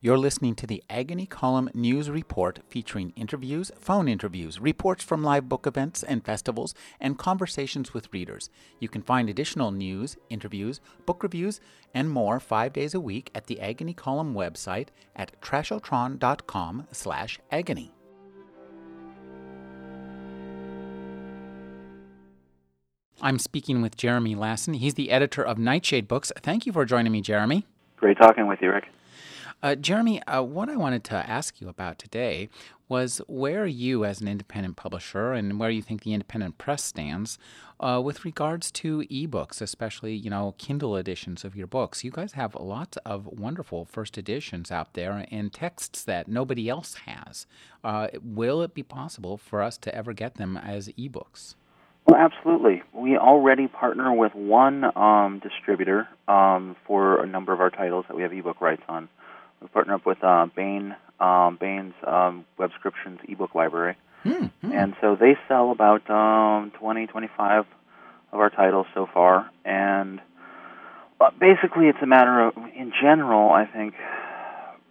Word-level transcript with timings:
You're 0.00 0.16
listening 0.16 0.54
to 0.54 0.66
the 0.68 0.84
Agony 0.88 1.26
Column 1.26 1.70
News 1.74 2.08
Report 2.08 2.60
featuring 2.68 3.12
interviews, 3.16 3.72
phone 3.80 4.06
interviews, 4.06 4.60
reports 4.60 5.02
from 5.02 5.24
live 5.24 5.48
book 5.48 5.66
events 5.66 6.04
and 6.04 6.24
festivals, 6.24 6.72
and 7.00 7.18
conversations 7.18 7.92
with 7.92 8.12
readers. 8.12 8.48
You 8.78 8.88
can 8.88 9.02
find 9.02 9.28
additional 9.28 9.72
news, 9.72 10.16
interviews, 10.30 10.80
book 11.04 11.24
reviews, 11.24 11.60
and 11.92 12.08
more 12.10 12.38
five 12.38 12.72
days 12.72 12.94
a 12.94 13.00
week 13.00 13.32
at 13.34 13.48
the 13.48 13.60
Agony 13.60 13.92
Column 13.92 14.34
website 14.34 14.90
at 15.16 15.32
trashotron.com 15.40 16.86
slash 16.92 17.40
agony. 17.50 17.92
I'm 23.20 23.40
speaking 23.40 23.82
with 23.82 23.96
Jeremy 23.96 24.36
Lassen. 24.36 24.74
He's 24.74 24.94
the 24.94 25.10
editor 25.10 25.42
of 25.42 25.58
Nightshade 25.58 26.06
Books. 26.06 26.30
Thank 26.40 26.66
you 26.66 26.72
for 26.72 26.84
joining 26.84 27.10
me, 27.10 27.20
Jeremy. 27.20 27.66
Great 27.96 28.16
talking 28.16 28.46
with 28.46 28.60
you, 28.62 28.70
Rick. 28.70 28.84
Uh, 29.60 29.74
Jeremy, 29.74 30.22
uh, 30.22 30.40
what 30.40 30.68
I 30.68 30.76
wanted 30.76 31.02
to 31.04 31.16
ask 31.16 31.60
you 31.60 31.68
about 31.68 31.98
today 31.98 32.48
was 32.88 33.20
where 33.26 33.66
you, 33.66 34.04
as 34.04 34.20
an 34.20 34.28
independent 34.28 34.76
publisher, 34.76 35.32
and 35.32 35.58
where 35.58 35.68
you 35.68 35.82
think 35.82 36.04
the 36.04 36.14
independent 36.14 36.58
press 36.58 36.84
stands 36.84 37.38
uh, 37.80 38.00
with 38.02 38.24
regards 38.24 38.70
to 38.70 39.00
ebooks, 39.10 39.60
especially 39.60 40.14
you 40.14 40.30
know 40.30 40.54
Kindle 40.58 40.96
editions 40.96 41.44
of 41.44 41.56
your 41.56 41.66
books. 41.66 42.04
You 42.04 42.12
guys 42.12 42.34
have 42.34 42.54
lots 42.54 42.98
of 42.98 43.26
wonderful 43.26 43.84
first 43.84 44.16
editions 44.16 44.70
out 44.70 44.94
there 44.94 45.26
and 45.28 45.52
texts 45.52 46.04
that 46.04 46.28
nobody 46.28 46.68
else 46.68 46.94
has. 47.06 47.46
Uh, 47.82 48.08
will 48.22 48.62
it 48.62 48.74
be 48.74 48.84
possible 48.84 49.36
for 49.36 49.60
us 49.60 49.76
to 49.78 49.92
ever 49.92 50.12
get 50.12 50.36
them 50.36 50.56
as 50.56 50.88
ebooks? 50.90 51.56
Well, 52.06 52.18
absolutely. 52.18 52.82
We 52.94 53.18
already 53.18 53.66
partner 53.66 54.12
with 54.14 54.34
one 54.34 54.84
um, 54.96 55.40
distributor 55.42 56.08
um, 56.28 56.76
for 56.86 57.22
a 57.22 57.26
number 57.26 57.52
of 57.52 57.60
our 57.60 57.70
titles 57.70 58.04
that 58.08 58.16
we 58.16 58.22
have 58.22 58.32
ebook 58.32 58.60
rights 58.60 58.82
on. 58.88 59.08
We 59.60 59.68
partner 59.68 59.94
up 59.94 60.06
with 60.06 60.22
uh, 60.22 60.46
Baen, 60.54 60.96
um, 61.20 61.56
Baen's 61.60 61.94
um, 62.06 62.44
Webscriptions 62.58 63.18
ebook 63.28 63.54
library. 63.54 63.96
Mm-hmm. 64.24 64.72
And 64.72 64.94
so 65.00 65.16
they 65.16 65.36
sell 65.46 65.70
about 65.70 66.08
um, 66.10 66.72
20, 66.78 67.06
25 67.06 67.66
of 68.32 68.40
our 68.40 68.50
titles 68.50 68.86
so 68.94 69.08
far. 69.12 69.50
And 69.64 70.20
uh, 71.20 71.30
basically, 71.38 71.86
it's 71.86 71.98
a 72.02 72.06
matter 72.06 72.40
of, 72.40 72.56
in 72.56 72.92
general, 73.00 73.50
I 73.50 73.64
think, 73.66 73.94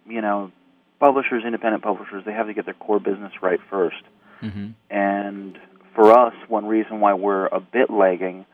you 0.06 0.20
know, 0.20 0.50
publishers, 0.98 1.44
independent 1.44 1.82
publishers, 1.82 2.24
they 2.24 2.32
have 2.32 2.46
to 2.46 2.54
get 2.54 2.64
their 2.64 2.74
core 2.74 3.00
business 3.00 3.32
right 3.42 3.60
1st 3.70 4.02
Mm-hmm. 4.42 4.68
And 4.90 5.58
for 5.94 6.16
us, 6.16 6.34
one 6.48 6.66
reason 6.66 7.00
why 7.00 7.14
we're 7.14 7.46
a 7.46 7.60
bit 7.60 7.90
lagging 7.90 8.46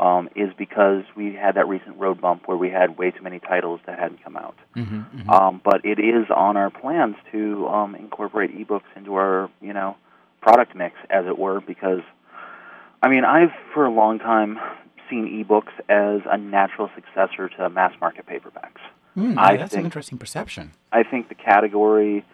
um, 0.00 0.28
is 0.34 0.50
because 0.58 1.04
we 1.16 1.34
had 1.34 1.54
that 1.54 1.68
recent 1.68 1.96
road 1.98 2.20
bump 2.20 2.46
where 2.46 2.56
we 2.56 2.70
had 2.70 2.98
way 2.98 3.10
too 3.10 3.22
many 3.22 3.38
titles 3.38 3.80
that 3.86 3.98
hadn't 3.98 4.22
come 4.24 4.36
out. 4.36 4.56
Mm-hmm. 4.76 4.96
Mm-hmm. 4.96 5.30
Um, 5.30 5.60
but 5.64 5.84
it 5.84 5.98
is 5.98 6.26
on 6.34 6.56
our 6.56 6.70
plans 6.70 7.16
to 7.32 7.66
um, 7.68 7.94
incorporate 7.94 8.56
ebooks 8.56 8.82
into 8.96 9.14
our, 9.14 9.50
you 9.60 9.72
know, 9.72 9.96
product 10.40 10.74
mix, 10.74 10.96
as 11.08 11.26
it 11.26 11.38
were, 11.38 11.60
because, 11.60 12.02
I 13.02 13.08
mean, 13.08 13.24
I've 13.24 13.52
for 13.72 13.86
a 13.86 13.90
long 13.90 14.18
time 14.18 14.58
seen 15.08 15.44
ebooks 15.44 15.72
as 15.88 16.22
a 16.30 16.36
natural 16.36 16.90
successor 16.94 17.48
to 17.48 17.70
mass 17.70 17.92
market 18.00 18.26
paperbacks. 18.26 18.80
Mm, 19.16 19.38
I 19.38 19.56
that's 19.56 19.74
an 19.74 19.84
interesting 19.84 20.18
perception. 20.18 20.72
I 20.90 21.04
think 21.04 21.28
the 21.28 21.34
category 21.34 22.24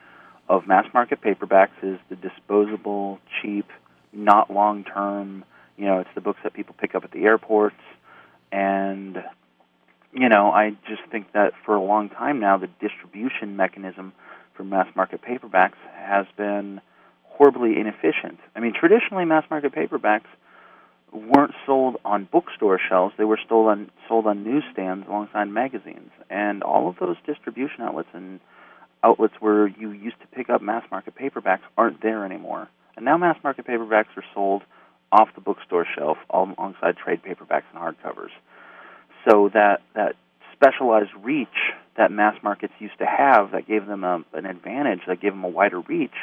of 0.48 0.66
mass 0.66 0.86
market 0.94 1.20
paperbacks 1.20 1.78
is 1.82 1.98
the 2.08 2.16
disposable, 2.16 3.20
cheap, 3.40 3.66
not 4.12 4.50
long 4.50 4.84
term. 4.84 5.44
You 5.80 5.86
know, 5.86 6.00
it's 6.00 6.10
the 6.14 6.20
books 6.20 6.40
that 6.44 6.52
people 6.52 6.74
pick 6.78 6.94
up 6.94 7.04
at 7.04 7.10
the 7.10 7.24
airports, 7.24 7.80
and 8.52 9.16
you 10.12 10.28
know, 10.28 10.50
I 10.50 10.76
just 10.86 11.00
think 11.10 11.32
that 11.32 11.54
for 11.64 11.74
a 11.74 11.82
long 11.82 12.10
time 12.10 12.38
now, 12.38 12.58
the 12.58 12.68
distribution 12.82 13.56
mechanism 13.56 14.12
for 14.54 14.62
mass 14.62 14.88
market 14.94 15.22
paperbacks 15.22 15.78
has 15.94 16.26
been 16.36 16.82
horribly 17.24 17.80
inefficient. 17.80 18.38
I 18.54 18.60
mean, 18.60 18.74
traditionally, 18.78 19.24
mass 19.24 19.44
market 19.48 19.72
paperbacks 19.72 20.26
weren't 21.14 21.54
sold 21.64 21.96
on 22.04 22.28
bookstore 22.30 22.78
shelves; 22.86 23.14
they 23.16 23.24
were 23.24 23.40
sold 23.48 23.68
on 23.68 23.90
sold 24.06 24.26
on 24.26 24.44
newsstands 24.44 25.06
alongside 25.08 25.44
magazines, 25.44 26.10
and 26.28 26.62
all 26.62 26.90
of 26.90 26.96
those 27.00 27.16
distribution 27.24 27.80
outlets 27.80 28.10
and 28.12 28.38
outlets 29.02 29.32
where 29.40 29.66
you 29.66 29.92
used 29.92 30.20
to 30.20 30.26
pick 30.26 30.50
up 30.50 30.60
mass 30.60 30.84
market 30.90 31.14
paperbacks 31.14 31.64
aren't 31.78 32.02
there 32.02 32.26
anymore. 32.26 32.68
And 32.96 33.06
now 33.06 33.16
mass 33.16 33.38
market 33.42 33.66
paperbacks 33.66 34.14
are 34.18 34.24
sold 34.34 34.62
off 35.12 35.28
the 35.34 35.40
bookstore 35.40 35.86
shelf 35.96 36.18
alongside 36.30 36.96
trade 36.96 37.20
paperbacks 37.22 37.64
and 37.72 37.80
hardcovers. 37.80 38.30
So 39.28 39.50
that 39.52 39.82
that 39.94 40.16
specialized 40.54 41.10
reach 41.22 41.48
that 41.96 42.10
mass 42.10 42.36
markets 42.42 42.72
used 42.78 42.98
to 42.98 43.06
have 43.06 43.52
that 43.52 43.66
gave 43.66 43.86
them 43.86 44.04
a, 44.04 44.22
an 44.32 44.46
advantage, 44.46 45.00
that 45.06 45.20
gave 45.20 45.32
them 45.32 45.44
a 45.44 45.48
wider 45.48 45.80
reach, 45.80 46.14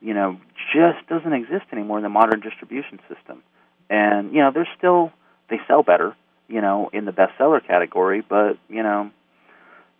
you 0.00 0.14
know, 0.14 0.38
just 0.72 1.06
doesn't 1.08 1.32
exist 1.32 1.64
anymore 1.72 1.98
in 1.98 2.02
the 2.02 2.08
modern 2.08 2.40
distribution 2.40 2.98
system. 3.08 3.42
And 3.90 4.32
you 4.32 4.40
know, 4.40 4.50
they're 4.52 4.68
still 4.78 5.12
they 5.50 5.60
sell 5.66 5.82
better, 5.82 6.16
you 6.48 6.60
know, 6.60 6.90
in 6.92 7.04
the 7.04 7.12
bestseller 7.12 7.66
category, 7.66 8.22
but 8.26 8.58
you 8.68 8.82
know, 8.82 9.10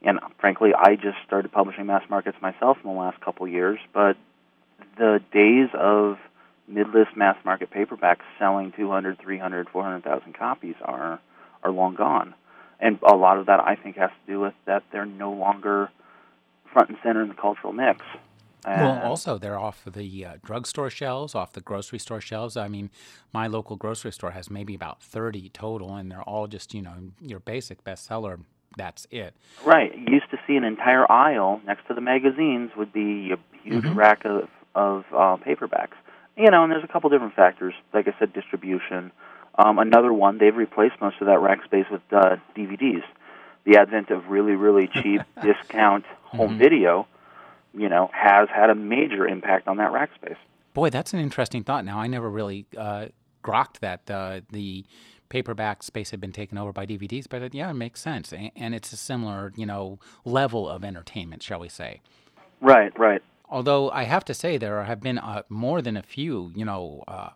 and 0.03 0.19
frankly, 0.41 0.71
I 0.77 0.97
just 0.97 1.19
started 1.27 1.53
publishing 1.53 1.87
mass 1.87 2.03
markets 2.09 2.37
myself 2.41 2.79
in 2.83 2.91
the 2.91 2.97
last 2.97 3.21
couple 3.21 3.47
years, 3.47 3.79
but 3.93 4.17
the 4.99 5.21
days 5.33 5.69
of 5.75 6.19
mid-list 6.69 7.17
mass 7.17 7.37
market 7.45 7.71
paperbacks 7.71 8.23
selling 8.39 8.73
200, 8.77 9.19
300, 9.21 9.69
400,000 9.69 10.35
copies 10.35 10.75
are 10.83 11.21
are 11.63 11.71
long 11.71 11.95
gone. 11.95 12.35
And 12.81 12.99
a 13.09 13.15
lot 13.15 13.39
of 13.39 13.47
that 13.47 13.61
I 13.61 13.77
think 13.77 13.97
has 13.97 14.11
to 14.11 14.33
do 14.33 14.41
with 14.41 14.55
that 14.67 14.83
they're 14.91 15.07
no 15.07 15.33
longer 15.33 15.91
front 16.73 16.89
and 16.89 16.99
center 17.03 17.23
in 17.23 17.29
the 17.29 17.35
cultural 17.35 17.73
mix. 17.73 18.05
Well, 18.65 19.01
also 19.03 19.39
they're 19.39 19.59
off 19.59 19.83
the 19.85 20.25
uh, 20.25 20.37
drugstore 20.45 20.89
shelves, 20.89 21.35
off 21.35 21.53
the 21.53 21.61
grocery 21.61 21.99
store 21.99 22.21
shelves. 22.21 22.57
I 22.57 22.69
mean, 22.69 22.91
my 23.33 23.49
local 23.49 23.77
grocery 23.77 24.13
store 24.13 24.31
has 24.31 24.51
maybe 24.51 24.75
about 24.75 25.03
thirty 25.03 25.49
total, 25.49 25.97
and 25.97 26.11
they're 26.11 26.23
all 26.23 26.47
just 26.47 26.73
you 26.73 26.83
know 26.83 26.95
your 27.21 27.41
basic 27.41 27.83
bestseller. 27.83 28.41
That's 28.77 29.07
it. 29.11 29.35
Right. 29.67 29.93
You 29.95 30.15
used 30.15 30.31
to 30.31 30.39
see 30.47 30.57
an 30.57 30.65
entire 30.65 31.11
aisle 31.11 31.61
next 31.67 31.87
to 31.89 31.95
the 31.95 32.01
magazines 32.01 32.71
would 32.77 32.93
be 32.93 33.33
a 33.33 33.59
huge 33.63 33.85
Mhm. 33.85 33.97
rack 33.97 34.25
of 34.25 34.49
of 34.75 35.05
uh, 35.13 35.37
paperbacks. 35.37 35.97
You 36.37 36.51
know, 36.51 36.63
and 36.63 36.73
there's 36.73 36.85
a 36.85 36.89
couple 36.89 37.11
different 37.11 37.35
factors. 37.35 37.75
Like 37.93 38.09
I 38.09 38.15
said, 38.19 38.33
distribution. 38.33 39.13
Um, 39.59 39.79
another 39.79 40.13
one, 40.13 40.39
they've 40.39 40.57
replaced 40.57 40.95
most 41.01 41.17
of 41.21 41.27
that 41.27 41.41
rack 41.41 41.63
space 41.65 41.85
with 41.91 42.01
uh, 42.11 42.37
DVDs. 42.57 43.03
The 43.65 43.77
advent 43.79 44.11
of 44.11 44.29
really, 44.29 44.55
really 44.55 44.89
cheap 44.89 45.21
discount 45.43 46.05
home 46.23 46.57
Mhm. 46.57 46.59
video, 46.59 47.07
you 47.75 47.89
know, 47.89 48.11
has 48.13 48.49
had 48.49 48.71
a 48.71 48.75
major 48.75 49.27
impact 49.27 49.69
on 49.69 49.77
that 49.77 49.93
rack 49.93 50.11
space. 50.15 50.39
Boy, 50.75 50.89
that's 50.89 51.13
an 51.13 51.21
interesting 51.21 51.63
thought. 51.65 51.85
Now, 51.85 51.99
I 51.99 52.07
never 52.07 52.31
really 52.31 52.65
uh, 52.77 53.07
grokked 53.45 53.81
that 53.81 54.11
uh, 54.11 54.41
the 54.51 54.87
paperback 55.29 55.83
space 55.83 56.11
had 56.11 56.21
been 56.21 56.33
taken 56.33 56.57
over 56.59 56.73
by 56.73 56.87
DVDs, 56.87 57.27
but 57.29 57.43
uh, 57.43 57.49
yeah, 57.53 57.71
it 57.71 57.75
makes 57.75 58.01
sense, 58.01 58.33
and, 58.33 58.51
and 58.57 58.75
it's 58.75 58.93
a 58.93 58.97
similar 58.97 59.53
you 59.57 59.67
know 59.67 59.99
level 60.25 60.69
of 60.69 60.83
entertainment, 60.83 61.43
shall 61.43 61.61
we 61.61 61.69
say? 61.69 62.01
Right, 62.61 62.97
right. 62.99 63.23
Although 63.53 63.91
I 63.91 64.05
have 64.05 64.25
to 64.25 64.35
say 64.35 64.57
there 64.57 64.83
have 64.83 65.03
been 65.03 65.19
uh, 65.19 65.43
more 65.51 65.83
than 65.83 65.95
a 65.95 66.03
few, 66.03 66.53
you 66.57 66.65
know, 66.65 67.05
uh, 67.07 67.29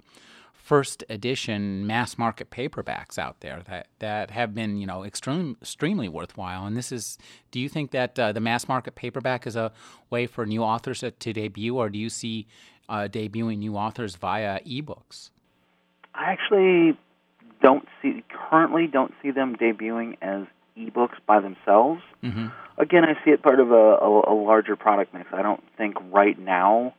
first 0.54 1.04
edition 1.10 1.86
mass 1.86 2.16
market 2.16 2.50
paperbacks 2.50 3.18
out 3.18 3.40
there 3.40 3.60
that, 3.66 3.88
that 3.98 4.30
have 4.30 4.54
been, 4.54 4.78
you 4.78 4.86
know, 4.86 5.04
extreme, 5.04 5.58
extremely 5.60 6.08
worthwhile. 6.08 6.64
And 6.64 6.74
this 6.74 6.90
is, 6.90 7.18
do 7.50 7.60
you 7.60 7.68
think 7.68 7.90
that 7.90 8.18
uh, 8.18 8.32
the 8.32 8.40
mass 8.40 8.66
market 8.66 8.94
paperback 8.94 9.46
is 9.46 9.56
a 9.56 9.72
way 10.08 10.26
for 10.26 10.46
new 10.46 10.62
authors 10.62 11.00
to, 11.00 11.10
to 11.10 11.32
debut, 11.34 11.76
or 11.76 11.90
do 11.90 11.98
you 11.98 12.08
see 12.08 12.46
uh, 12.88 13.08
debuting 13.10 13.58
new 13.58 13.76
authors 13.76 14.16
via 14.16 14.60
ebooks? 14.60 15.30
I 16.14 16.32
actually 16.32 16.98
don't 17.60 17.86
see 18.00 18.24
currently 18.30 18.86
don't 18.86 19.12
see 19.22 19.32
them 19.32 19.54
debuting 19.56 20.16
as 20.22 20.46
ebooks 20.78 21.16
by 21.26 21.40
themselves. 21.40 22.02
Mm-hmm. 22.22 22.48
Again, 22.78 23.04
I 23.04 23.14
see 23.24 23.30
it 23.30 23.42
part 23.42 23.60
of 23.60 23.70
a, 23.70 23.74
a, 23.74 24.32
a 24.32 24.34
larger 24.34 24.76
product 24.76 25.14
mix. 25.14 25.26
I 25.32 25.42
don't 25.42 25.62
think 25.76 25.96
right 26.12 26.38
now 26.38 26.94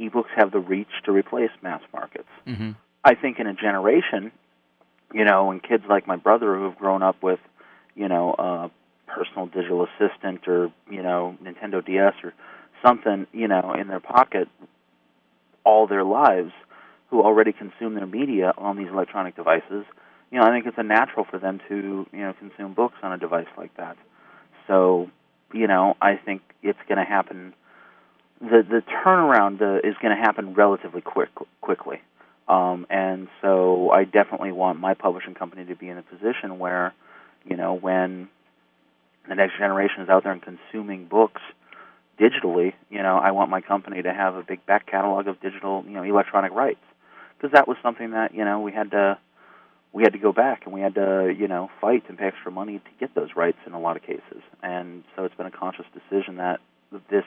ebooks 0.00 0.30
have 0.36 0.50
the 0.50 0.58
reach 0.58 0.88
to 1.04 1.12
replace 1.12 1.50
mass 1.62 1.82
markets. 1.92 2.28
Mm-hmm. 2.46 2.72
I 3.04 3.14
think 3.14 3.38
in 3.38 3.46
a 3.46 3.54
generation, 3.54 4.32
you 5.12 5.24
know, 5.24 5.50
and 5.50 5.62
kids 5.62 5.84
like 5.88 6.06
my 6.06 6.16
brother 6.16 6.56
who 6.56 6.64
have 6.64 6.78
grown 6.78 7.02
up 7.02 7.22
with, 7.22 7.40
you 7.94 8.08
know, 8.08 8.34
a 8.38 8.70
personal 9.06 9.46
digital 9.46 9.86
assistant 9.86 10.46
or 10.46 10.72
you 10.88 11.02
know 11.02 11.36
Nintendo 11.42 11.84
DS 11.84 12.14
or 12.22 12.32
something, 12.84 13.26
you 13.32 13.48
know, 13.48 13.74
in 13.78 13.88
their 13.88 14.00
pocket 14.00 14.48
all 15.64 15.86
their 15.86 16.04
lives, 16.04 16.52
who 17.08 17.20
already 17.22 17.52
consume 17.52 17.94
their 17.94 18.06
media 18.06 18.52
on 18.56 18.78
these 18.78 18.88
electronic 18.88 19.36
devices. 19.36 19.84
You 20.30 20.38
know, 20.38 20.46
I 20.46 20.50
think 20.50 20.66
it's 20.66 20.78
a 20.78 20.82
natural 20.82 21.24
for 21.24 21.38
them 21.38 21.60
to 21.68 22.06
you 22.12 22.20
know 22.20 22.32
consume 22.34 22.74
books 22.74 22.96
on 23.02 23.12
a 23.12 23.18
device 23.18 23.48
like 23.56 23.76
that. 23.76 23.96
So, 24.66 25.10
you 25.52 25.66
know, 25.66 25.96
I 26.00 26.16
think 26.16 26.42
it's 26.62 26.78
going 26.88 26.98
to 26.98 27.04
happen. 27.04 27.54
The 28.40 28.64
the 28.68 28.82
turnaround 29.04 29.60
uh, 29.60 29.86
is 29.86 29.96
going 30.00 30.16
to 30.16 30.22
happen 30.22 30.54
relatively 30.54 31.00
quick 31.00 31.30
quickly. 31.60 32.00
Um, 32.48 32.86
and 32.90 33.28
so 33.40 33.90
I 33.90 34.04
definitely 34.04 34.50
want 34.50 34.80
my 34.80 34.94
publishing 34.94 35.34
company 35.34 35.64
to 35.66 35.76
be 35.76 35.88
in 35.88 35.98
a 35.98 36.02
position 36.02 36.58
where, 36.58 36.92
you 37.44 37.56
know, 37.56 37.74
when 37.74 38.28
the 39.28 39.36
next 39.36 39.56
generation 39.56 40.02
is 40.02 40.08
out 40.08 40.24
there 40.24 40.32
and 40.32 40.42
consuming 40.42 41.06
books 41.06 41.40
digitally, 42.18 42.72
you 42.90 43.02
know, 43.02 43.18
I 43.18 43.30
want 43.30 43.50
my 43.50 43.60
company 43.60 44.02
to 44.02 44.12
have 44.12 44.34
a 44.34 44.42
big 44.42 44.66
back 44.66 44.86
catalog 44.86 45.28
of 45.28 45.40
digital, 45.40 45.84
you 45.86 45.92
know, 45.92 46.02
electronic 46.02 46.52
rights, 46.52 46.82
because 47.36 47.52
that 47.52 47.68
was 47.68 47.76
something 47.82 48.10
that 48.10 48.34
you 48.34 48.44
know 48.44 48.60
we 48.60 48.72
had 48.72 48.90
to 48.90 49.18
we 49.92 50.02
had 50.02 50.12
to 50.12 50.18
go 50.18 50.32
back 50.32 50.62
and 50.64 50.74
we 50.74 50.80
had 50.80 50.94
to 50.94 51.34
you 51.36 51.48
know 51.48 51.70
fight 51.80 52.04
and 52.08 52.18
pay 52.18 52.26
extra 52.26 52.50
money 52.50 52.78
to 52.78 52.90
get 52.98 53.14
those 53.14 53.30
rights 53.36 53.58
in 53.66 53.72
a 53.72 53.80
lot 53.80 53.96
of 53.96 54.02
cases, 54.02 54.42
and 54.62 55.04
so 55.16 55.24
it's 55.24 55.34
been 55.34 55.46
a 55.46 55.50
conscious 55.50 55.86
decision 55.94 56.36
that 56.36 56.60
this 57.10 57.24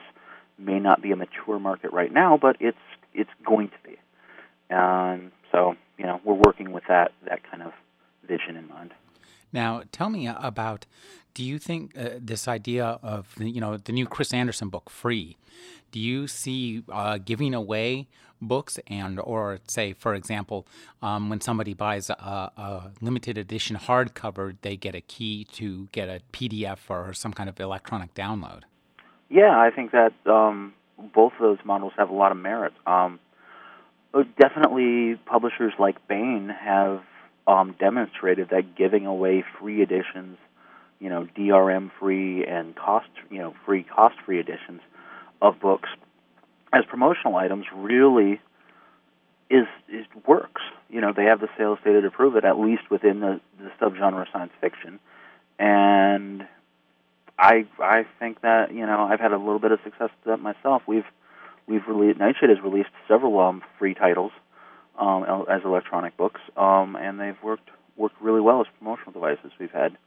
may 0.57 0.79
not 0.79 1.01
be 1.01 1.11
a 1.11 1.15
mature 1.15 1.59
market 1.59 1.91
right 1.91 2.11
now, 2.11 2.37
but 2.37 2.57
it's 2.59 2.77
it's 3.13 3.29
going 3.45 3.69
to 3.69 3.89
be, 3.89 3.97
and 4.69 5.31
so 5.51 5.75
you 5.97 6.05
know 6.05 6.19
we're 6.23 6.33
working 6.33 6.71
with 6.71 6.83
that 6.87 7.11
that 7.27 7.39
kind 7.49 7.63
of 7.63 7.73
vision 8.27 8.55
in 8.55 8.67
mind. 8.67 8.91
Now, 9.51 9.83
tell 9.91 10.09
me 10.09 10.27
about. 10.27 10.85
Do 11.35 11.43
you 11.43 11.57
think 11.57 11.97
uh, 11.97 12.09
this 12.19 12.47
idea 12.47 12.99
of 13.01 13.33
you 13.39 13.59
know 13.59 13.77
the 13.77 13.91
new 13.91 14.05
Chris 14.05 14.33
Anderson 14.33 14.69
book, 14.69 14.89
Free? 14.89 15.35
Do 15.91 15.99
you 15.99 16.27
see 16.27 16.83
uh, 16.91 17.17
giving 17.17 17.53
away 17.55 18.07
books 18.47 18.79
and 18.87 19.19
or 19.19 19.59
say, 19.67 19.93
for 19.93 20.13
example, 20.13 20.67
um, 21.01 21.29
when 21.29 21.41
somebody 21.41 21.73
buys 21.73 22.09
a, 22.09 22.13
a, 22.13 22.91
limited 23.01 23.37
edition 23.37 23.75
hardcover, 23.75 24.55
they 24.61 24.75
get 24.75 24.95
a 24.95 25.01
key 25.01 25.45
to 25.53 25.87
get 25.91 26.09
a 26.09 26.21
PDF 26.31 26.79
or 26.89 27.13
some 27.13 27.33
kind 27.33 27.49
of 27.49 27.59
electronic 27.59 28.13
download? 28.13 28.61
Yeah, 29.29 29.57
I 29.57 29.71
think 29.71 29.91
that 29.91 30.13
um, 30.25 30.73
both 31.13 31.33
of 31.33 31.39
those 31.39 31.65
models 31.65 31.93
have 31.97 32.09
a 32.09 32.13
lot 32.13 32.31
of 32.31 32.37
merit. 32.37 32.73
Um, 32.85 33.19
definitely, 34.39 35.15
publishers 35.25 35.73
like 35.79 36.07
Baen 36.07 36.49
have 36.49 37.01
um, 37.47 37.75
demonstrated 37.79 38.49
that 38.49 38.75
giving 38.75 39.05
away 39.05 39.43
free 39.59 39.81
editions, 39.81 40.37
you 40.99 41.09
know, 41.09 41.27
DRM 41.37 41.91
free 41.99 42.45
and 42.45 42.75
cost, 42.75 43.09
you 43.29 43.39
know, 43.39 43.53
free 43.65 43.83
cost 43.83 44.15
free 44.25 44.39
editions 44.39 44.81
of 45.41 45.59
books 45.59 45.89
as 46.73 46.85
promotional 46.85 47.35
items 47.35 47.65
really 47.73 48.41
is 49.49 49.67
is 49.87 50.05
works. 50.27 50.61
You 50.89 51.01
know, 51.01 51.13
they 51.15 51.25
have 51.25 51.39
the 51.39 51.49
sales 51.57 51.79
data 51.83 52.01
to 52.01 52.11
prove 52.11 52.35
it, 52.35 52.43
at 52.43 52.59
least 52.59 52.89
within 52.89 53.19
the, 53.19 53.39
the 53.59 53.71
subgenre 53.79 54.25
science 54.31 54.51
fiction. 54.59 54.99
And 55.59 56.47
I 57.37 57.65
I 57.79 58.05
think 58.19 58.41
that 58.41 58.73
you 58.73 58.85
know 58.85 59.07
I've 59.09 59.19
had 59.19 59.31
a 59.31 59.37
little 59.37 59.59
bit 59.59 59.71
of 59.71 59.79
success 59.83 60.09
with 60.09 60.25
that 60.25 60.39
myself. 60.39 60.81
We've 60.87 61.05
we've 61.67 61.87
released 61.87 62.19
Nightshade 62.19 62.49
has 62.49 62.61
released 62.61 62.89
several 63.07 63.39
um, 63.39 63.61
free 63.77 63.93
titles 63.93 64.31
um, 64.97 65.45
as 65.49 65.61
electronic 65.63 66.17
books, 66.17 66.41
um, 66.57 66.95
and 66.95 67.19
they've 67.19 67.41
worked 67.43 67.69
worked 67.95 68.19
really 68.21 68.41
well 68.41 68.61
as 68.61 68.67
promotional 68.79 69.11
devices. 69.11 69.51
We've 69.59 69.71
had 69.71 69.97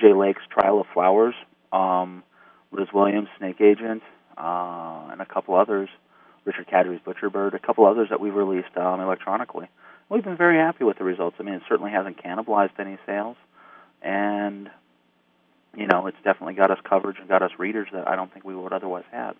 Jay 0.00 0.12
Lake's 0.12 0.42
Trial 0.50 0.80
of 0.80 0.86
Flowers, 0.92 1.34
um, 1.72 2.22
Liz 2.72 2.88
Williams' 2.92 3.28
Snake 3.38 3.60
Agent, 3.60 4.02
uh, 4.36 5.08
and 5.10 5.20
a 5.20 5.26
couple 5.26 5.54
others. 5.54 5.88
Richard 6.44 6.66
Kadrey's 6.68 7.00
Butcher 7.04 7.30
Bird, 7.30 7.54
a 7.54 7.58
couple 7.58 7.86
others 7.86 8.08
that 8.10 8.20
we've 8.20 8.34
released 8.34 8.76
um, 8.76 9.00
electronically. 9.00 9.68
We've 10.08 10.24
been 10.24 10.36
very 10.36 10.58
happy 10.58 10.84
with 10.84 10.98
the 10.98 11.04
results. 11.04 11.36
I 11.40 11.42
mean, 11.42 11.54
it 11.54 11.62
certainly 11.68 11.90
hasn't 11.90 12.22
cannibalized 12.22 12.78
any 12.78 12.98
sales, 13.06 13.36
and 14.02 14.70
you 15.76 15.86
know, 15.86 16.06
it's 16.06 16.16
definitely 16.22 16.54
got 16.54 16.70
us 16.70 16.78
coverage 16.84 17.18
and 17.18 17.28
got 17.28 17.42
us 17.42 17.50
readers 17.58 17.88
that 17.92 18.06
I 18.06 18.14
don't 18.16 18.32
think 18.32 18.44
we 18.44 18.54
would 18.54 18.72
otherwise 18.72 19.04
have. 19.10 19.36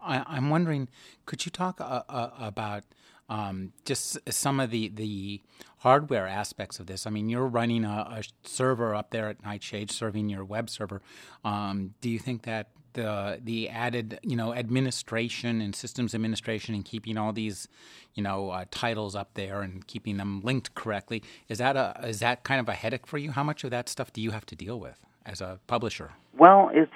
I, 0.00 0.36
am 0.36 0.50
wondering, 0.50 0.88
could 1.26 1.44
you 1.44 1.50
talk 1.50 1.80
uh, 1.80 2.02
uh, 2.08 2.30
about 2.38 2.84
um, 3.28 3.72
just 3.84 4.18
some 4.30 4.60
of 4.60 4.70
the, 4.70 4.88
the 4.88 5.40
hardware 5.78 6.26
aspects 6.26 6.80
of 6.80 6.86
this. 6.86 7.06
I 7.06 7.10
mean, 7.10 7.28
you're 7.28 7.46
running 7.46 7.84
a, 7.84 8.06
a 8.10 8.22
server 8.42 8.94
up 8.94 9.10
there 9.10 9.28
at 9.28 9.42
Nightshade, 9.44 9.90
serving 9.90 10.28
your 10.28 10.44
web 10.44 10.70
server. 10.70 11.02
Um, 11.44 11.94
do 12.00 12.08
you 12.08 12.18
think 12.18 12.42
that 12.42 12.68
the 12.98 13.40
the 13.42 13.68
added 13.68 14.18
you 14.22 14.36
know 14.36 14.52
administration 14.52 15.60
and 15.60 15.74
systems 15.74 16.14
administration 16.14 16.74
and 16.74 16.84
keeping 16.84 17.16
all 17.16 17.32
these 17.32 17.68
you 18.14 18.22
know 18.22 18.50
uh, 18.50 18.64
titles 18.70 19.14
up 19.14 19.30
there 19.34 19.62
and 19.62 19.86
keeping 19.86 20.16
them 20.16 20.40
linked 20.42 20.74
correctly 20.74 21.22
is 21.48 21.58
that 21.58 21.76
a 21.76 21.94
is 22.04 22.18
that 22.18 22.42
kind 22.42 22.60
of 22.60 22.68
a 22.68 22.74
headache 22.74 23.06
for 23.06 23.18
you? 23.18 23.30
How 23.30 23.44
much 23.44 23.64
of 23.64 23.70
that 23.70 23.88
stuff 23.88 24.12
do 24.12 24.20
you 24.20 24.32
have 24.32 24.44
to 24.46 24.56
deal 24.56 24.80
with 24.80 24.98
as 25.24 25.40
a 25.40 25.60
publisher? 25.66 26.12
Well, 26.36 26.70
it's 26.72 26.92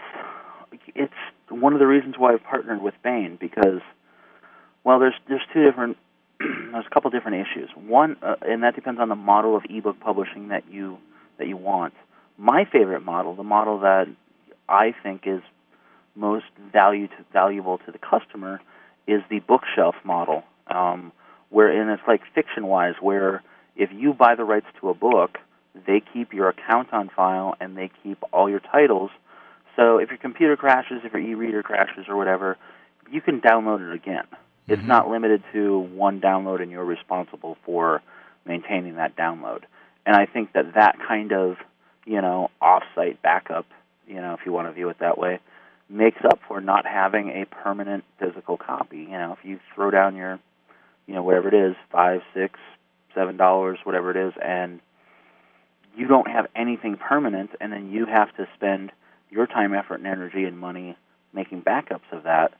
it's 0.94 1.20
one 1.48 1.72
of 1.72 1.78
the 1.78 1.86
reasons 1.86 2.16
why 2.18 2.32
I've 2.32 2.44
partnered 2.44 2.82
with 2.82 2.94
Baen 3.04 3.38
because 3.40 3.80
well, 4.84 4.98
there's 4.98 5.14
there's 5.28 5.46
two 5.52 5.64
different 5.64 5.96
there's 6.40 6.86
a 6.86 6.90
couple 6.90 7.10
different 7.10 7.46
issues. 7.46 7.70
One, 7.76 8.16
uh, 8.22 8.34
and 8.42 8.64
that 8.64 8.74
depends 8.74 9.00
on 9.00 9.08
the 9.08 9.16
model 9.16 9.56
of 9.56 9.62
ebook 9.70 10.00
publishing 10.00 10.48
that 10.48 10.64
you 10.70 10.98
that 11.38 11.46
you 11.46 11.56
want. 11.56 11.94
My 12.36 12.64
favorite 12.64 13.04
model, 13.04 13.36
the 13.36 13.44
model 13.44 13.80
that 13.80 14.08
I 14.68 14.94
think 15.02 15.22
is 15.26 15.42
most 16.14 16.46
value 16.72 17.08
to, 17.08 17.14
valuable 17.32 17.78
to 17.78 17.92
the 17.92 17.98
customer, 17.98 18.60
is 19.06 19.22
the 19.30 19.40
bookshelf 19.40 19.94
model, 20.04 20.44
um, 20.68 21.12
where 21.50 21.68
and 21.68 21.90
it's 21.90 22.02
like 22.06 22.22
Fictionwise, 22.36 23.00
where 23.00 23.42
if 23.76 23.90
you 23.92 24.12
buy 24.12 24.34
the 24.34 24.44
rights 24.44 24.66
to 24.80 24.90
a 24.90 24.94
book, 24.94 25.38
they 25.86 26.02
keep 26.12 26.32
your 26.32 26.48
account 26.48 26.92
on 26.92 27.10
file 27.14 27.54
and 27.60 27.76
they 27.76 27.90
keep 28.02 28.18
all 28.32 28.48
your 28.48 28.60
titles. 28.60 29.10
So 29.76 29.98
if 29.98 30.10
your 30.10 30.18
computer 30.18 30.56
crashes, 30.56 31.00
if 31.02 31.12
your 31.12 31.22
e-reader 31.22 31.62
crashes 31.62 32.06
or 32.08 32.16
whatever, 32.16 32.58
you 33.10 33.20
can 33.20 33.40
download 33.40 33.86
it 33.86 33.94
again. 33.94 34.24
It's 34.68 34.78
mm-hmm. 34.80 34.88
not 34.88 35.08
limited 35.08 35.42
to 35.52 35.78
one 35.78 36.20
download, 36.20 36.62
and 36.62 36.70
you're 36.70 36.84
responsible 36.84 37.56
for 37.64 38.02
maintaining 38.44 38.96
that 38.96 39.16
download. 39.16 39.62
And 40.06 40.14
I 40.14 40.26
think 40.26 40.52
that 40.52 40.74
that 40.74 40.96
kind 41.06 41.32
of, 41.32 41.56
you 42.04 42.20
know, 42.20 42.50
off-site 42.60 43.22
backup, 43.22 43.66
you 44.06 44.16
know, 44.16 44.34
if 44.34 44.40
you 44.44 44.52
want 44.52 44.68
to 44.68 44.72
view 44.72 44.88
it 44.90 44.98
that 45.00 45.18
way, 45.18 45.40
makes 45.92 46.24
up 46.24 46.40
for 46.48 46.60
not 46.60 46.86
having 46.86 47.28
a 47.28 47.44
permanent 47.46 48.04
physical 48.18 48.56
copy. 48.56 48.98
You 48.98 49.10
know, 49.10 49.36
if 49.38 49.44
you 49.44 49.60
throw 49.74 49.90
down 49.90 50.16
your, 50.16 50.38
you 51.06 51.14
know, 51.14 51.22
whatever 51.22 51.48
it 51.48 51.54
is, 51.54 51.76
five, 51.90 52.20
six, 52.34 52.58
seven 53.14 53.36
dollars, 53.36 53.78
whatever 53.84 54.10
it 54.10 54.16
is, 54.16 54.32
and 54.42 54.80
you 55.96 56.08
don't 56.08 56.30
have 56.30 56.46
anything 56.56 56.96
permanent, 56.96 57.50
and 57.60 57.72
then 57.72 57.90
you 57.90 58.06
have 58.06 58.34
to 58.36 58.48
spend 58.56 58.90
your 59.30 59.46
time, 59.46 59.74
effort, 59.74 59.96
and 59.96 60.06
energy 60.06 60.44
and 60.44 60.58
money 60.58 60.96
making 61.34 61.62
backups 61.62 62.10
of 62.12 62.24
that 62.24 62.52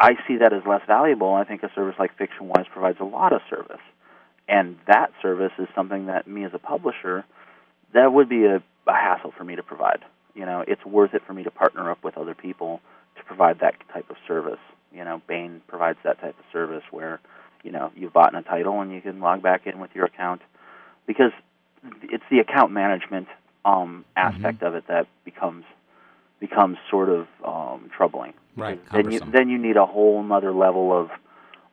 I 0.00 0.12
see 0.26 0.36
that 0.38 0.52
as 0.52 0.62
less 0.66 0.82
valuable. 0.86 1.34
I 1.34 1.44
think 1.44 1.62
a 1.62 1.70
service 1.74 1.96
like 1.98 2.16
FictionWise 2.16 2.68
provides 2.70 2.98
a 3.00 3.04
lot 3.04 3.32
of 3.32 3.40
service, 3.50 3.80
and 4.48 4.76
that 4.86 5.12
service 5.20 5.52
is 5.58 5.66
something 5.74 6.06
that 6.06 6.28
me 6.28 6.44
as 6.44 6.52
a 6.54 6.58
publisher, 6.58 7.24
that 7.94 8.12
would 8.12 8.28
be 8.28 8.44
a, 8.44 8.62
a 8.86 8.92
hassle 8.92 9.32
for 9.36 9.44
me 9.44 9.56
to 9.56 9.62
provide. 9.62 10.04
You 10.38 10.46
know, 10.46 10.64
it's 10.66 10.84
worth 10.84 11.14
it 11.14 11.22
for 11.26 11.32
me 11.32 11.42
to 11.42 11.50
partner 11.50 11.90
up 11.90 12.04
with 12.04 12.16
other 12.16 12.34
people 12.34 12.80
to 13.16 13.24
provide 13.24 13.58
that 13.58 13.74
type 13.92 14.08
of 14.08 14.16
service. 14.28 14.60
You 14.92 15.04
know, 15.04 15.20
Baen 15.26 15.62
provides 15.66 15.98
that 16.04 16.20
type 16.20 16.38
of 16.38 16.44
service 16.52 16.84
where, 16.92 17.18
you 17.64 17.72
know, 17.72 17.90
you've 17.96 18.12
bought 18.12 18.36
a 18.36 18.42
title 18.42 18.80
and 18.80 18.92
you 18.92 19.00
can 19.00 19.18
log 19.18 19.42
back 19.42 19.66
in 19.66 19.80
with 19.80 19.90
your 19.96 20.04
account 20.04 20.40
because 21.08 21.32
it's 22.04 22.22
the 22.30 22.38
account 22.38 22.70
management 22.70 23.26
um, 23.64 24.04
aspect 24.14 24.58
mm-hmm. 24.58 24.66
of 24.66 24.74
it 24.76 24.86
that 24.86 25.08
becomes 25.24 25.64
becomes 26.38 26.78
sort 26.88 27.08
of 27.08 27.26
um, 27.44 27.90
troubling. 27.96 28.32
Right. 28.56 28.80
Then 28.92 29.10
you 29.10 29.18
then 29.18 29.48
you 29.48 29.58
need 29.58 29.76
a 29.76 29.86
whole 29.86 30.24
other 30.32 30.52
level 30.52 30.92
of 30.92 31.10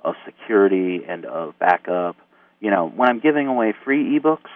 of 0.04 0.16
security 0.26 1.04
and 1.08 1.26
of 1.26 1.58
backup. 1.60 2.16
You 2.60 2.72
know, 2.72 2.90
when 2.90 3.10
I'm 3.10 3.20
giving 3.20 3.46
away 3.46 3.76
free 3.84 4.20
ebooks, 4.20 4.50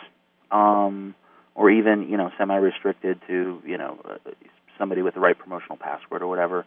um, 0.50 1.14
or 1.60 1.70
even 1.70 2.08
you 2.10 2.16
know 2.16 2.32
semi-restricted 2.38 3.20
to 3.28 3.62
you 3.66 3.78
know 3.78 4.00
uh, 4.06 4.32
somebody 4.80 5.02
with 5.02 5.14
the 5.14 5.20
right 5.20 5.38
promotional 5.38 5.76
password 5.76 6.22
or 6.22 6.28
whatever, 6.28 6.66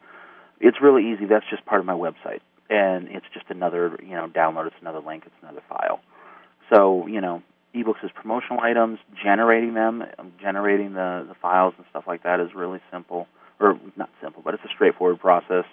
it's 0.60 0.82
really 0.82 1.10
easy. 1.10 1.24
That's 1.24 1.46
just 1.50 1.64
part 1.64 1.80
of 1.80 1.86
my 1.86 1.94
website, 1.94 2.40
and 2.68 3.08
it's 3.08 3.24
just 3.32 3.46
another 3.48 3.98
you 4.02 4.14
know 4.14 4.28
download. 4.28 4.66
It's 4.66 4.76
another 4.82 5.00
link. 5.00 5.24
It's 5.24 5.34
another 5.42 5.62
file. 5.66 6.00
So 6.70 7.06
you 7.06 7.22
know, 7.22 7.42
ebooks 7.74 8.04
as 8.04 8.10
promotional 8.14 8.60
items, 8.60 8.98
generating 9.24 9.72
them, 9.72 10.04
um, 10.18 10.34
generating 10.40 10.92
the, 10.92 11.24
the 11.26 11.34
files 11.40 11.72
and 11.78 11.86
stuff 11.88 12.04
like 12.06 12.24
that 12.24 12.38
is 12.40 12.50
really 12.54 12.80
simple, 12.92 13.26
or 13.58 13.80
not 13.96 14.10
simple, 14.22 14.42
but 14.44 14.52
it's 14.52 14.64
a 14.64 14.72
straightforward 14.74 15.18
process. 15.20 15.64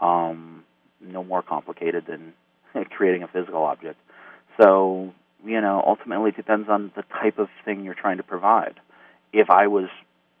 Um, 0.00 0.64
no 1.00 1.22
more 1.22 1.42
complicated 1.42 2.06
than 2.08 2.32
creating 2.90 3.22
a 3.22 3.28
physical 3.28 3.62
object. 3.62 4.00
So, 4.60 5.14
you 5.44 5.60
know, 5.60 5.82
ultimately 5.86 6.30
depends 6.30 6.68
on 6.68 6.92
the 6.96 7.02
type 7.02 7.38
of 7.38 7.48
thing 7.64 7.84
you're 7.84 7.94
trying 7.94 8.16
to 8.18 8.22
provide. 8.22 8.74
If 9.32 9.50
I 9.50 9.66
was, 9.66 9.88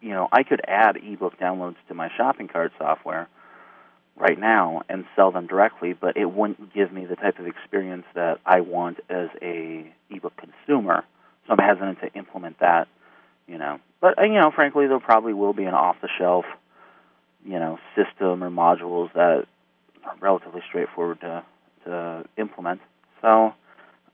you 0.00 0.10
know, 0.10 0.28
I 0.32 0.42
could 0.42 0.60
add 0.66 0.96
ebook 0.96 1.38
downloads 1.38 1.76
to 1.88 1.94
my 1.94 2.10
shopping 2.16 2.48
cart 2.48 2.72
software 2.78 3.28
right 4.16 4.38
now 4.38 4.82
and 4.88 5.04
sell 5.14 5.30
them 5.30 5.46
directly, 5.46 5.92
but 5.92 6.16
it 6.16 6.26
wouldn't 6.26 6.74
give 6.74 6.92
me 6.92 7.06
the 7.06 7.16
type 7.16 7.38
of 7.38 7.46
experience 7.46 8.04
that 8.14 8.38
I 8.44 8.60
want 8.60 8.98
as 9.08 9.28
a 9.40 9.92
ebook 10.10 10.34
consumer. 10.36 11.04
So 11.46 11.52
I'm 11.52 11.58
hesitant 11.58 12.00
to 12.00 12.18
implement 12.18 12.58
that, 12.60 12.88
you 13.46 13.58
know. 13.58 13.78
But 14.00 14.18
uh, 14.18 14.22
you 14.22 14.34
know, 14.34 14.50
frankly, 14.54 14.86
there 14.86 15.00
probably 15.00 15.32
will 15.32 15.52
be 15.52 15.64
an 15.64 15.74
off-the-shelf, 15.74 16.44
you 17.44 17.58
know, 17.58 17.78
system 17.96 18.42
or 18.42 18.50
modules 18.50 19.12
that 19.14 19.46
are 20.04 20.16
relatively 20.20 20.62
straightforward 20.68 21.20
to 21.20 21.44
to 21.84 22.24
implement. 22.36 22.80
So, 23.22 23.54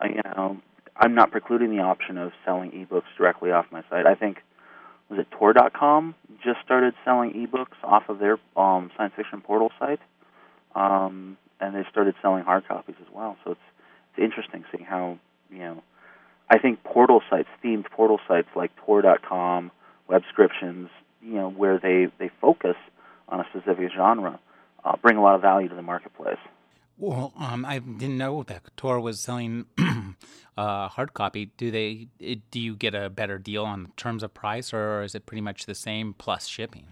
uh, 0.00 0.06
you 0.06 0.20
know, 0.24 0.58
I'm 0.96 1.14
not 1.14 1.30
precluding 1.30 1.76
the 1.76 1.82
option 1.82 2.18
of 2.18 2.32
selling 2.44 2.70
ebooks 2.70 3.04
directly 3.18 3.50
off 3.50 3.66
my 3.70 3.82
site. 3.90 4.06
I 4.06 4.14
think 4.14 4.38
was 5.10 5.18
it 5.18 5.26
Tor.com 5.30 6.14
just 6.42 6.58
started 6.64 6.94
selling 7.04 7.32
ebooks 7.32 7.82
off 7.82 8.08
of 8.08 8.18
their 8.18 8.38
um, 8.56 8.90
science 8.96 9.12
fiction 9.16 9.40
portal 9.40 9.70
site, 9.78 10.00
um, 10.74 11.36
and 11.60 11.74
they 11.74 11.84
started 11.90 12.14
selling 12.22 12.44
hard 12.44 12.66
copies 12.66 12.96
as 13.00 13.12
well. 13.12 13.36
So 13.44 13.52
it's 13.52 13.60
it's 14.16 14.24
interesting 14.24 14.64
seeing 14.72 14.84
how 14.84 15.18
you 15.50 15.58
know. 15.58 15.82
I 16.50 16.58
think 16.58 16.84
portal 16.84 17.22
sites, 17.30 17.48
themed 17.64 17.86
portal 17.90 18.20
sites 18.28 18.48
like 18.54 18.70
Tor.com, 18.84 19.70
Webscriptions, 20.10 20.90
you 21.22 21.34
know, 21.34 21.50
where 21.50 21.78
they 21.78 22.08
they 22.18 22.30
focus 22.40 22.76
on 23.28 23.40
a 23.40 23.44
specific 23.50 23.90
genre, 23.96 24.38
uh, 24.84 24.96
bring 25.00 25.16
a 25.16 25.22
lot 25.22 25.34
of 25.34 25.40
value 25.40 25.68
to 25.68 25.74
the 25.74 25.82
marketplace. 25.82 26.38
Well, 26.96 27.32
um, 27.38 27.64
I 27.64 27.78
didn't 27.80 28.18
know 28.18 28.44
that 28.44 28.62
Tor 28.76 29.00
was 29.00 29.20
selling 29.20 29.66
uh, 30.56 30.88
hard 30.88 31.12
copy. 31.14 31.50
Do 31.56 31.70
they? 31.70 32.08
Do 32.50 32.60
you 32.60 32.76
get 32.76 32.94
a 32.94 33.10
better 33.10 33.38
deal 33.38 33.64
on 33.64 33.92
terms 33.96 34.22
of 34.22 34.32
price, 34.32 34.72
or 34.72 35.02
is 35.02 35.14
it 35.14 35.26
pretty 35.26 35.40
much 35.40 35.66
the 35.66 35.74
same 35.74 36.14
plus 36.14 36.46
shipping? 36.46 36.86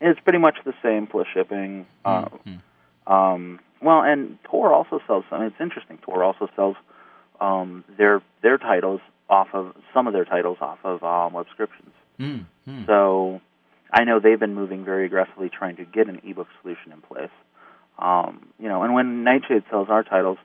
It's 0.00 0.20
pretty 0.20 0.38
much 0.38 0.56
the 0.64 0.74
same 0.82 1.06
plus 1.06 1.26
shipping. 1.32 1.86
Mm-hmm. 2.04 3.12
um, 3.12 3.60
well, 3.82 4.02
and 4.02 4.38
Tor 4.44 4.72
also 4.72 5.00
sells. 5.06 5.24
I 5.30 5.38
mean, 5.38 5.46
it's 5.48 5.60
interesting. 5.60 5.98
Tor 5.98 6.24
also 6.24 6.48
sells 6.56 6.76
um, 7.40 7.84
their 7.98 8.22
their 8.42 8.56
titles 8.56 9.00
off 9.28 9.48
of 9.52 9.74
some 9.92 10.06
of 10.06 10.12
their 10.12 10.24
titles 10.24 10.58
off 10.60 10.78
of 10.84 11.02
um, 11.02 11.32
Webscriptions. 11.32 11.92
Mm-hmm. 12.18 12.84
So 12.86 13.40
I 13.92 14.04
know 14.04 14.20
they've 14.20 14.40
been 14.40 14.54
moving 14.54 14.84
very 14.84 15.06
aggressively 15.06 15.50
trying 15.50 15.76
to 15.76 15.84
get 15.84 16.08
an 16.08 16.20
ebook 16.24 16.48
solution 16.62 16.92
in 16.92 17.02
place. 17.02 17.30
Um, 17.98 18.48
you 18.58 18.68
know, 18.68 18.82
and 18.82 18.94
when 18.94 19.24
Nightshade 19.24 19.64
sells 19.70 19.88
our 19.88 20.02
titles, 20.02 20.38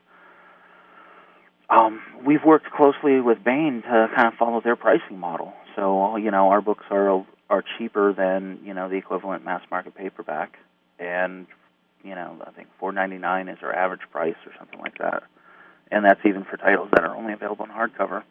um, 1.69 2.01
we've 2.25 2.43
worked 2.45 2.69
closely 2.71 3.19
with 3.21 3.43
Baen 3.43 3.81
to 3.83 4.09
kind 4.15 4.27
of 4.27 4.33
follow 4.35 4.61
their 4.61 4.75
pricing 4.75 5.19
model. 5.19 5.53
So 5.75 6.17
you 6.17 6.31
know, 6.31 6.49
our 6.49 6.61
books 6.61 6.85
are 6.89 7.25
are 7.49 7.63
cheaper 7.77 8.13
than 8.13 8.59
you 8.63 8.73
know 8.73 8.89
the 8.89 8.95
equivalent 8.95 9.45
mass 9.45 9.61
market 9.71 9.95
paperback, 9.95 10.57
and 10.99 11.47
you 12.03 12.15
know, 12.15 12.37
I 12.45 12.51
think 12.51 12.67
four 12.79 12.91
ninety 12.91 13.17
nine 13.17 13.47
is 13.47 13.59
our 13.61 13.73
average 13.73 14.01
price 14.11 14.35
or 14.45 14.51
something 14.57 14.79
like 14.79 14.97
that, 14.97 15.23
and 15.89 16.03
that's 16.05 16.19
even 16.25 16.43
for 16.43 16.57
titles 16.57 16.89
that 16.93 17.03
are 17.03 17.15
only 17.15 17.33
available 17.33 17.65
in 17.65 17.71
hardcover. 17.71 18.23